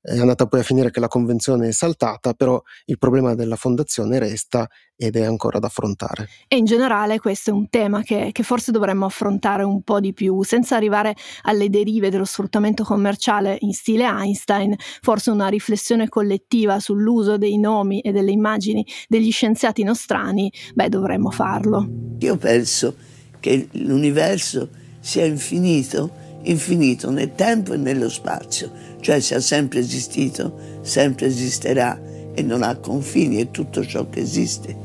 È 0.00 0.16
andata 0.16 0.46
poi 0.46 0.60
a 0.60 0.62
finire 0.62 0.92
che 0.92 1.00
la 1.00 1.08
convenzione 1.08 1.68
è 1.68 1.72
saltata, 1.72 2.32
però 2.32 2.62
il 2.84 2.98
problema 2.98 3.34
della 3.34 3.56
fondazione 3.56 4.20
resta 4.20 4.68
ed 4.96 5.16
è 5.16 5.24
ancora 5.24 5.58
da 5.58 5.66
affrontare. 5.66 6.28
E 6.46 6.56
in 6.56 6.64
generale 6.64 7.18
questo 7.18 7.50
è 7.50 7.52
un 7.52 7.68
tema 7.68 8.02
che, 8.02 8.30
che, 8.32 8.42
forse 8.44 8.70
dovremmo 8.70 9.06
affrontare 9.06 9.64
un 9.64 9.82
po' 9.82 9.98
di 9.98 10.12
più, 10.12 10.42
senza 10.44 10.76
arrivare 10.76 11.16
alle 11.42 11.68
derive 11.68 12.10
dello 12.10 12.24
sfruttamento 12.24 12.84
commerciale 12.84 13.56
in 13.60 13.72
stile 13.72 14.04
Einstein, 14.04 14.76
forse 15.00 15.30
una 15.30 15.48
riflessione 15.48 16.08
collettiva 16.08 16.78
sull'uso 16.78 17.36
dei 17.36 17.58
nomi 17.58 18.00
e 18.00 18.12
delle 18.12 18.30
immagini 18.30 18.86
degli 19.08 19.32
scienziati 19.32 19.82
nostrani, 19.82 20.50
beh 20.74 20.88
dovremmo 20.88 21.30
farlo. 21.30 21.88
Io 22.20 22.36
penso 22.36 22.94
che 23.40 23.68
l'universo 23.72 24.68
sia 25.00 25.24
infinito 25.24 26.26
infinito 26.42 27.10
nel 27.10 27.34
tempo 27.34 27.74
e 27.74 27.76
nello 27.76 28.08
spazio, 28.08 28.70
cioè 29.00 29.20
sia 29.20 29.40
sempre 29.40 29.80
esistito, 29.80 30.80
sempre 30.82 31.26
esisterà 31.26 32.00
e 32.34 32.42
non 32.42 32.62
ha 32.62 32.76
confini, 32.76 33.36
è 33.36 33.50
tutto 33.50 33.84
ciò 33.84 34.08
che 34.08 34.20
esiste. 34.20 34.76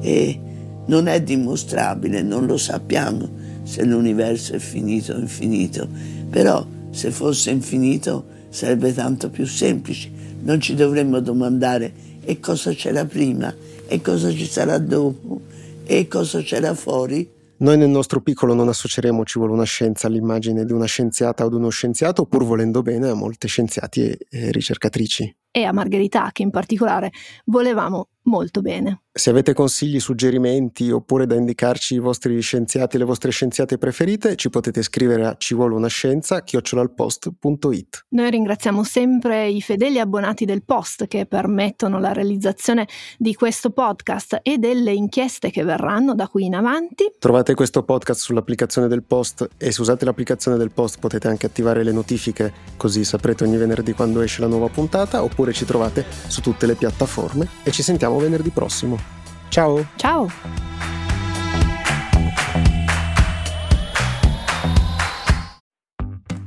E 0.00 0.40
non 0.86 1.06
è 1.06 1.22
dimostrabile, 1.22 2.22
non 2.22 2.46
lo 2.46 2.56
sappiamo 2.56 3.42
se 3.62 3.84
l'universo 3.84 4.54
è 4.54 4.58
finito 4.58 5.14
o 5.14 5.18
infinito, 5.18 5.88
però 6.28 6.64
se 6.90 7.10
fosse 7.10 7.50
infinito 7.50 8.26
sarebbe 8.50 8.92
tanto 8.92 9.30
più 9.30 9.46
semplice, 9.46 10.10
non 10.42 10.60
ci 10.60 10.74
dovremmo 10.74 11.20
domandare 11.20 11.92
e 12.22 12.38
cosa 12.38 12.72
c'era 12.72 13.04
prima? 13.04 13.52
E 13.86 14.00
cosa 14.00 14.30
ci 14.30 14.46
sarà 14.46 14.78
dopo? 14.78 15.40
E 15.84 16.08
cosa 16.08 16.40
c'era 16.40 16.74
fuori 16.74 17.28
noi 17.64 17.78
nel 17.78 17.88
nostro 17.88 18.20
piccolo 18.20 18.52
non 18.52 18.68
associeremo 18.68 19.24
ci 19.24 19.38
vuole 19.38 19.54
una 19.54 19.64
scienza 19.64 20.06
all'immagine 20.06 20.66
di 20.66 20.72
una 20.72 20.84
scienziata 20.84 21.46
o 21.46 21.48
di 21.48 21.54
uno 21.54 21.70
scienziato, 21.70 22.26
pur 22.26 22.44
volendo 22.44 22.82
bene 22.82 23.08
a 23.08 23.14
molte 23.14 23.48
scienziati 23.48 24.14
e 24.28 24.52
ricercatrici. 24.52 25.34
E 25.50 25.64
a 25.64 25.72
Margherita, 25.72 26.28
che 26.30 26.42
in 26.42 26.50
particolare 26.50 27.10
volevamo 27.46 28.08
molto 28.24 28.60
bene. 28.60 29.00
Se 29.16 29.30
avete 29.30 29.52
consigli, 29.52 30.00
suggerimenti 30.00 30.90
oppure 30.90 31.26
da 31.26 31.36
indicarci 31.36 31.94
i 31.94 31.98
vostri 32.00 32.40
scienziati 32.40 32.96
e 32.96 32.98
le 32.98 33.04
vostre 33.04 33.30
scienziate 33.30 33.78
preferite, 33.78 34.34
ci 34.34 34.50
potete 34.50 34.82
scrivere 34.82 35.24
a 35.24 35.36
ci 35.38 35.54
vuole 35.54 35.74
una 35.74 35.86
scienza 35.86 36.42
chiocciolalpost.it. 36.42 38.06
Noi 38.08 38.30
ringraziamo 38.30 38.82
sempre 38.82 39.48
i 39.48 39.60
fedeli 39.60 40.00
abbonati 40.00 40.44
del 40.44 40.64
Post 40.64 41.06
che 41.06 41.26
permettono 41.26 42.00
la 42.00 42.12
realizzazione 42.12 42.88
di 43.16 43.34
questo 43.34 43.70
podcast 43.70 44.40
e 44.42 44.58
delle 44.58 44.92
inchieste 44.92 45.50
che 45.50 45.62
verranno 45.62 46.16
da 46.16 46.26
qui 46.26 46.46
in 46.46 46.56
avanti. 46.56 47.12
Trovate 47.16 47.54
questo 47.54 47.84
podcast 47.84 48.20
sull'applicazione 48.20 48.88
del 48.88 49.04
Post 49.04 49.48
e 49.56 49.70
se 49.70 49.80
usate 49.80 50.04
l'applicazione 50.04 50.56
del 50.56 50.72
Post 50.72 50.98
potete 50.98 51.28
anche 51.28 51.46
attivare 51.46 51.84
le 51.84 51.92
notifiche 51.92 52.52
così 52.76 53.04
saprete 53.04 53.44
ogni 53.44 53.58
venerdì 53.58 53.92
quando 53.92 54.20
esce 54.20 54.40
la 54.40 54.48
nuova 54.48 54.68
puntata 54.68 55.22
oppure 55.22 55.52
ci 55.52 55.64
trovate 55.64 56.04
su 56.26 56.40
tutte 56.40 56.66
le 56.66 56.74
piattaforme 56.74 57.48
e 57.62 57.70
ci 57.70 57.82
sentiamo 58.14 58.18
venerdì 58.18 58.50
prossimo. 58.50 58.98
Ciao! 59.48 59.86
Ciao! 59.96 60.28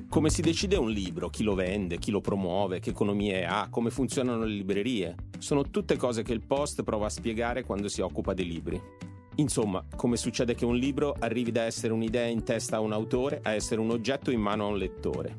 Come 0.09 0.29
si 0.29 0.41
decide 0.41 0.77
un 0.77 0.89
libro, 0.89 1.29
chi 1.29 1.43
lo 1.43 1.53
vende, 1.53 1.99
chi 1.99 2.09
lo 2.09 2.21
promuove, 2.21 2.79
che 2.79 2.89
economie 2.89 3.45
ha, 3.45 3.67
come 3.69 3.91
funzionano 3.91 4.45
le 4.45 4.53
librerie, 4.53 5.15
sono 5.37 5.69
tutte 5.69 5.95
cose 5.95 6.23
che 6.23 6.33
il 6.33 6.43
Post 6.43 6.81
prova 6.83 7.05
a 7.05 7.09
spiegare 7.09 7.63
quando 7.63 7.87
si 7.87 8.01
occupa 8.01 8.33
dei 8.33 8.47
libri. 8.47 8.81
Insomma, 9.35 9.83
come 9.95 10.17
succede 10.17 10.55
che 10.55 10.65
un 10.65 10.75
libro 10.75 11.15
arrivi 11.19 11.51
da 11.51 11.63
essere 11.63 11.93
un'idea 11.93 12.25
in 12.25 12.43
testa 12.43 12.77
a 12.77 12.79
un 12.79 12.93
autore 12.93 13.41
a 13.43 13.51
essere 13.51 13.79
un 13.79 13.91
oggetto 13.91 14.31
in 14.31 14.41
mano 14.41 14.65
a 14.65 14.69
un 14.69 14.77
lettore. 14.77 15.37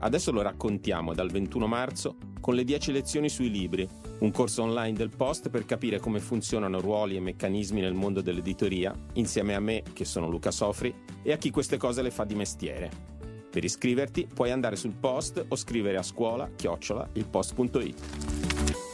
Adesso 0.00 0.32
lo 0.32 0.42
raccontiamo 0.42 1.14
dal 1.14 1.30
21 1.30 1.66
marzo 1.66 2.16
con 2.40 2.54
le 2.54 2.64
10 2.64 2.92
lezioni 2.92 3.30
sui 3.30 3.50
libri, 3.50 3.88
un 4.20 4.30
corso 4.30 4.62
online 4.62 4.96
del 4.96 5.10
Post 5.14 5.48
per 5.48 5.64
capire 5.64 6.00
come 6.00 6.20
funzionano 6.20 6.80
ruoli 6.80 7.16
e 7.16 7.20
meccanismi 7.20 7.80
nel 7.80 7.94
mondo 7.94 8.20
dell'editoria, 8.20 8.92
insieme 9.14 9.54
a 9.54 9.60
me, 9.60 9.82
che 9.92 10.04
sono 10.04 10.28
Luca 10.28 10.50
Sofri, 10.50 10.94
e 11.22 11.32
a 11.32 11.36
chi 11.36 11.50
queste 11.50 11.76
cose 11.76 12.02
le 12.02 12.10
fa 12.10 12.24
di 12.24 12.34
mestiere. 12.34 12.90
Per 13.50 13.64
iscriverti 13.64 14.28
puoi 14.32 14.50
andare 14.50 14.76
sul 14.76 14.94
post 14.98 15.44
o 15.48 15.56
scrivere 15.56 15.96
a 15.96 16.02
scuola 16.02 16.50
chiocciola 16.54 17.08
ilpost.it. 17.14 18.87